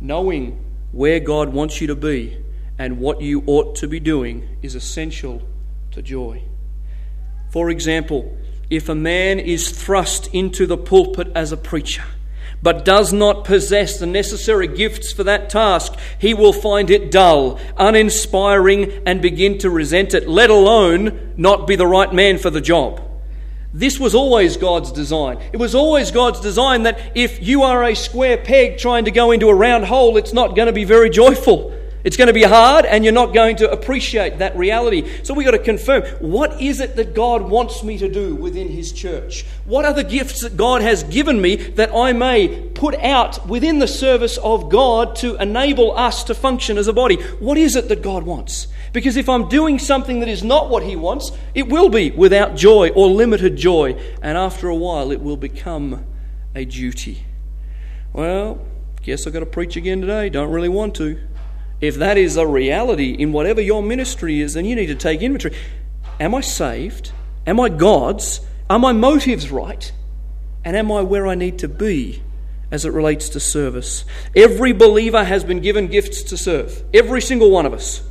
Knowing 0.01 0.65
where 0.91 1.21
God 1.21 1.51
wants 1.51 1.81
you 1.81 1.87
to 1.87 1.95
be 1.95 2.39
and 2.77 2.99
what 2.99 3.21
you 3.21 3.45
ought 3.47 3.77
to 3.77 3.87
be 3.87 4.01
doing 4.01 4.49
is 4.63 4.75
essential 4.75 5.43
to 5.93 6.03
joy. 6.03 6.43
For 7.51 7.71
example, 7.71 8.37
if 8.71 8.89
a 8.89 8.95
man 8.95 9.39
is 9.39 9.71
thrust 9.71 10.29
into 10.33 10.67
the 10.67 10.79
pulpit 10.79 11.31
as 11.35 11.53
a 11.53 11.57
preacher, 11.57 12.05
but 12.63 12.85
does 12.85 13.13
not 13.13 13.45
possess 13.45 13.99
the 13.99 14.07
necessary 14.07 14.69
gifts 14.69 15.13
for 15.13 15.25
that 15.25 15.51
task, 15.51 15.95
he 16.19 16.33
will 16.33 16.53
find 16.53 16.91
it 16.91 17.11
dull, 17.11 17.59
uninspiring, 17.77 19.03
and 19.05 19.21
begin 19.21 19.59
to 19.59 19.69
resent 19.69 20.15
it, 20.15 20.29
let 20.29 20.49
alone 20.49 21.35
not 21.37 21.67
be 21.67 21.77
the 21.77 21.87
right 21.87 22.13
man 22.15 22.39
for 22.39 22.51
the 22.51 22.61
job. 22.61 23.03
This 23.75 23.99
was 23.99 24.15
always 24.15 24.57
God's 24.57 24.93
design. 24.93 25.39
It 25.53 25.57
was 25.57 25.75
always 25.75 26.11
God's 26.11 26.41
design 26.41 26.85
that 26.85 27.01
if 27.15 27.43
you 27.43 27.63
are 27.63 27.85
a 27.85 27.95
square 27.95 28.37
peg 28.37 28.79
trying 28.79 29.07
to 29.07 29.11
go 29.11 29.33
into 29.33 29.49
a 29.49 29.55
round 29.55 29.87
hole, 29.87 30.17
it's 30.17 30.33
not 30.33 30.55
going 30.55 30.67
to 30.67 30.73
be 30.73 30.85
very 30.85 31.11
joyful. 31.11 31.77
It's 32.05 32.17
going 32.17 32.27
to 32.27 32.35
be 32.35 32.43
hard 32.43 32.85
and 32.85 33.05
you're 33.05 33.13
not 33.13 33.33
going 33.33 33.57
to 33.57 33.71
appreciate 33.71 34.39
that 34.39 34.57
reality. 34.57 35.09
So 35.23 35.35
we've 35.35 35.45
got 35.45 35.53
to 35.53 35.59
confirm 35.59 36.03
what 36.21 36.61
is 36.61 36.81
it 36.81 36.97
that 36.97 37.15
God 37.15 37.43
wants 37.43 37.83
me 37.85 37.97
to 37.99 38.09
do 38.09 38.35
within 38.35 38.69
His 38.69 38.93
church? 38.93 39.45
What 39.65 39.85
are 39.85 39.93
the 39.93 40.05
gifts 40.05 40.41
that 40.43 40.57
God 40.57 40.83
has 40.83 41.05
given 41.05 41.41
me 41.41 41.57
that 41.57 41.95
I 41.95 42.13
may 42.13 42.71
put 42.71 42.97
out 42.97 43.47
within 43.47 43.79
the 43.79 43.87
service 43.87 44.37
of 44.39 44.69
God 44.69 45.15
to 45.17 45.37
enable 45.37 45.97
us 45.97 46.25
to 46.25 46.35
function 46.35 46.77
as 46.77 46.89
a 46.89 46.93
body? 46.93 47.17
What 47.17 47.57
is 47.57 47.77
it 47.77 47.89
that 47.89 48.03
God 48.03 48.25
wants? 48.25 48.67
Because 48.93 49.17
if 49.17 49.29
I'm 49.29 49.49
doing 49.49 49.79
something 49.79 50.21
that 50.21 50.29
is 50.29 50.43
not 50.43 50.69
what 50.69 50.83
He 50.83 50.97
wants, 50.97 51.31
it 51.55 51.69
will 51.69 51.89
be 51.89 52.11
without 52.11 52.57
joy 52.57 52.91
or 52.91 53.09
limited 53.09 53.57
joy. 53.57 53.93
And 54.21 54.37
after 54.37 54.69
a 54.69 54.75
while, 54.75 55.13
it 55.13 55.21
will 55.21 55.37
become 55.37 56.05
a 56.55 56.65
duty. 56.65 57.25
Well, 58.13 58.61
guess 59.03 59.27
I've 59.27 59.33
got 59.33 59.41
to 59.41 59.47
preach 59.47 59.77
again 59.77 60.01
today. 60.01 60.29
Don't 60.29 60.51
really 60.51 60.69
want 60.69 60.95
to. 60.97 61.19
If 61.83 61.97
that 61.97 62.17
is 62.17 62.37
a 62.37 62.47
reality 62.47 63.11
in 63.11 63.33
whatever 63.33 63.61
your 63.61 63.83
ministry 63.83 64.41
is, 64.41 64.55
then 64.55 64.65
you 64.65 64.77
need 64.77 64.87
to 64.87 64.95
take 64.95 65.21
inventory. 65.21 65.57
Am 66.21 66.33
I 66.33 66.41
saved? 66.41 67.11
Am 67.45 67.59
I 67.59 67.69
God's? 67.69 68.41
Are 68.71 68.79
my 68.79 68.93
motives 68.93 69.51
right? 69.51 69.93
And 70.65 70.77
am 70.77 70.93
I 70.93 71.03
where 71.03 71.27
I 71.27 71.35
need 71.35 71.59
to 71.59 71.69
be 71.69 72.23
as 72.71 72.85
it 72.85 72.93
relates 72.93 73.29
to 73.31 73.41
service? 73.41 74.05
Every 74.37 74.73
believer 74.73 75.25
has 75.25 75.43
been 75.43 75.59
given 75.59 75.89
gifts 75.89 76.23
to 76.23 76.37
serve, 76.37 76.85
every 76.95 77.21
single 77.21 77.51
one 77.51 77.67
of 77.67 77.75
us. 77.75 78.05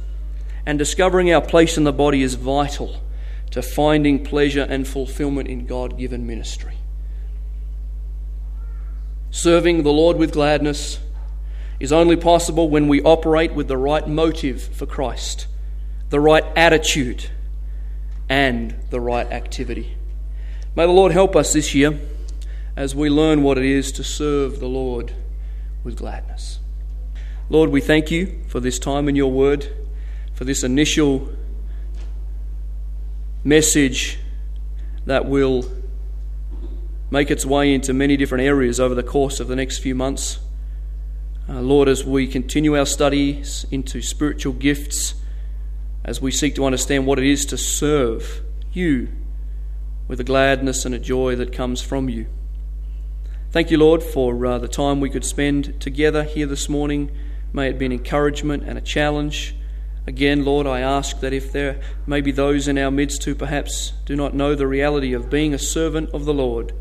And 0.66 0.78
discovering 0.78 1.34
our 1.34 1.42
place 1.42 1.78
in 1.78 1.86
the 1.86 1.94
body 1.94 2.24
is 2.24 2.36
vital 2.36 3.02
to 3.52 3.62
finding 3.62 4.26
pleasure 4.26 4.68
and 4.70 4.86
fulfillment 4.86 5.48
in 5.48 5.66
God 5.66 5.98
given 5.98 6.28
ministry. 6.28 6.76
Serving 9.30 9.84
the 9.84 9.94
Lord 9.94 10.18
with 10.18 10.34
gladness 10.34 11.00
is 11.82 11.92
only 11.92 12.16
possible 12.16 12.70
when 12.70 12.88
we 12.88 13.02
operate 13.02 13.54
with 13.54 13.68
the 13.68 13.76
right 13.76 14.08
motive 14.08 14.62
for 14.62 14.86
Christ, 14.86 15.48
the 16.12 16.20
right 16.20 16.44
attitude, 16.56 17.32
and 18.30 18.76
the 18.92 19.00
right 19.02 19.26
activity. 19.26 19.98
May 20.76 20.86
the 20.86 20.92
Lord 20.92 21.12
help 21.12 21.36
us 21.36 21.54
this 21.54 21.74
year 21.74 22.00
as 22.76 22.94
we 22.94 23.10
learn 23.10 23.42
what 23.42 23.58
it 23.58 23.66
is 23.66 23.92
to 23.94 24.04
serve 24.04 24.60
the 24.60 24.68
Lord 24.68 25.16
with 25.84 25.98
gladness. 25.98 26.60
Lord, 27.50 27.72
we 27.72 27.82
thank 27.82 28.12
you 28.12 28.44
for 28.48 28.60
this 28.60 28.78
time 28.78 29.10
in 29.10 29.16
your 29.16 29.32
word, 29.32 29.68
for 30.36 30.46
this 30.46 30.64
initial 30.64 31.30
message 33.44 34.20
that 35.08 35.26
will 35.26 35.66
make 37.10 37.32
its 37.32 37.44
way 37.44 37.74
into 37.74 37.92
many 37.92 38.18
different 38.18 38.44
areas 38.44 38.80
over 38.80 38.94
the 38.94 39.02
course 39.02 39.40
of 39.40 39.48
the 39.48 39.56
next 39.56 39.80
few 39.80 39.96
months. 39.96 40.38
Uh, 41.52 41.60
Lord, 41.60 41.90
as 41.90 42.06
we 42.06 42.28
continue 42.28 42.78
our 42.78 42.86
studies 42.86 43.66
into 43.72 44.02
spiritual 44.02 44.54
gifts, 44.54 45.16
as 46.02 46.22
we 46.22 46.32
seek 46.32 46.56
to 46.56 46.64
understand 46.64 47.06
what 47.06 47.20
it 47.20 47.26
is 47.26 47.46
to 47.48 47.58
serve 47.58 48.42
you 48.72 49.10
with 50.08 50.22
a 50.22 50.24
gladness 50.24 50.86
and 50.86 50.96
a 50.96 51.00
joy 51.00 51.36
that 51.36 51.52
comes 51.52 51.82
from 51.82 52.08
you. 52.08 52.28
Thank 53.52 53.70
you, 53.70 53.78
Lord, 53.78 54.02
for 54.02 54.46
uh, 54.46 54.60
the 54.60 54.70
time 54.70 55.02
we 55.02 55.10
could 55.10 55.26
spend 55.26 55.82
together 55.82 56.24
here 56.24 56.46
this 56.46 56.70
morning. 56.70 57.12
May 57.52 57.68
it 57.68 57.78
be 57.78 57.86
an 57.86 57.92
encouragement 57.92 58.64
and 58.64 58.78
a 58.78 58.82
challenge. 58.82 59.54
Again, 60.08 60.46
Lord, 60.46 60.66
I 60.66 60.80
ask 60.80 61.20
that 61.20 61.34
if 61.34 61.52
there 61.52 61.82
may 62.08 62.22
be 62.22 62.32
those 62.32 62.70
in 62.70 62.78
our 62.78 62.92
midst 62.92 63.26
who 63.26 63.36
perhaps 63.36 63.92
do 64.06 64.16
not 64.16 64.34
know 64.34 64.56
the 64.56 64.68
reality 64.68 65.12
of 65.12 65.30
being 65.30 65.54
a 65.54 65.60
servant 65.60 66.12
of 66.12 66.24
the 66.24 66.34
Lord, 66.34 66.72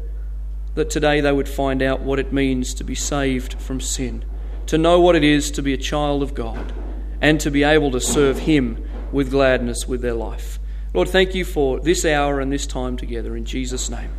that 0.76 0.90
today 0.90 1.20
they 1.20 1.32
would 1.32 1.48
find 1.48 1.82
out 1.82 2.02
what 2.02 2.20
it 2.20 2.32
means 2.32 2.72
to 2.74 2.84
be 2.84 2.94
saved 2.94 3.54
from 3.54 3.80
sin 3.80 4.24
to 4.70 4.78
know 4.78 5.00
what 5.00 5.16
it 5.16 5.24
is 5.24 5.50
to 5.50 5.62
be 5.62 5.74
a 5.74 5.76
child 5.76 6.22
of 6.22 6.32
God 6.32 6.72
and 7.20 7.40
to 7.40 7.50
be 7.50 7.64
able 7.64 7.90
to 7.90 8.00
serve 8.00 8.38
Him 8.38 8.88
with 9.10 9.32
gladness 9.32 9.88
with 9.88 10.00
their 10.00 10.14
life. 10.14 10.60
Lord, 10.94 11.08
thank 11.08 11.34
you 11.34 11.44
for 11.44 11.80
this 11.80 12.04
hour 12.04 12.38
and 12.38 12.52
this 12.52 12.68
time 12.68 12.96
together. 12.96 13.36
In 13.36 13.44
Jesus' 13.44 13.90
name, 13.90 14.12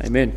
amen. 0.00 0.36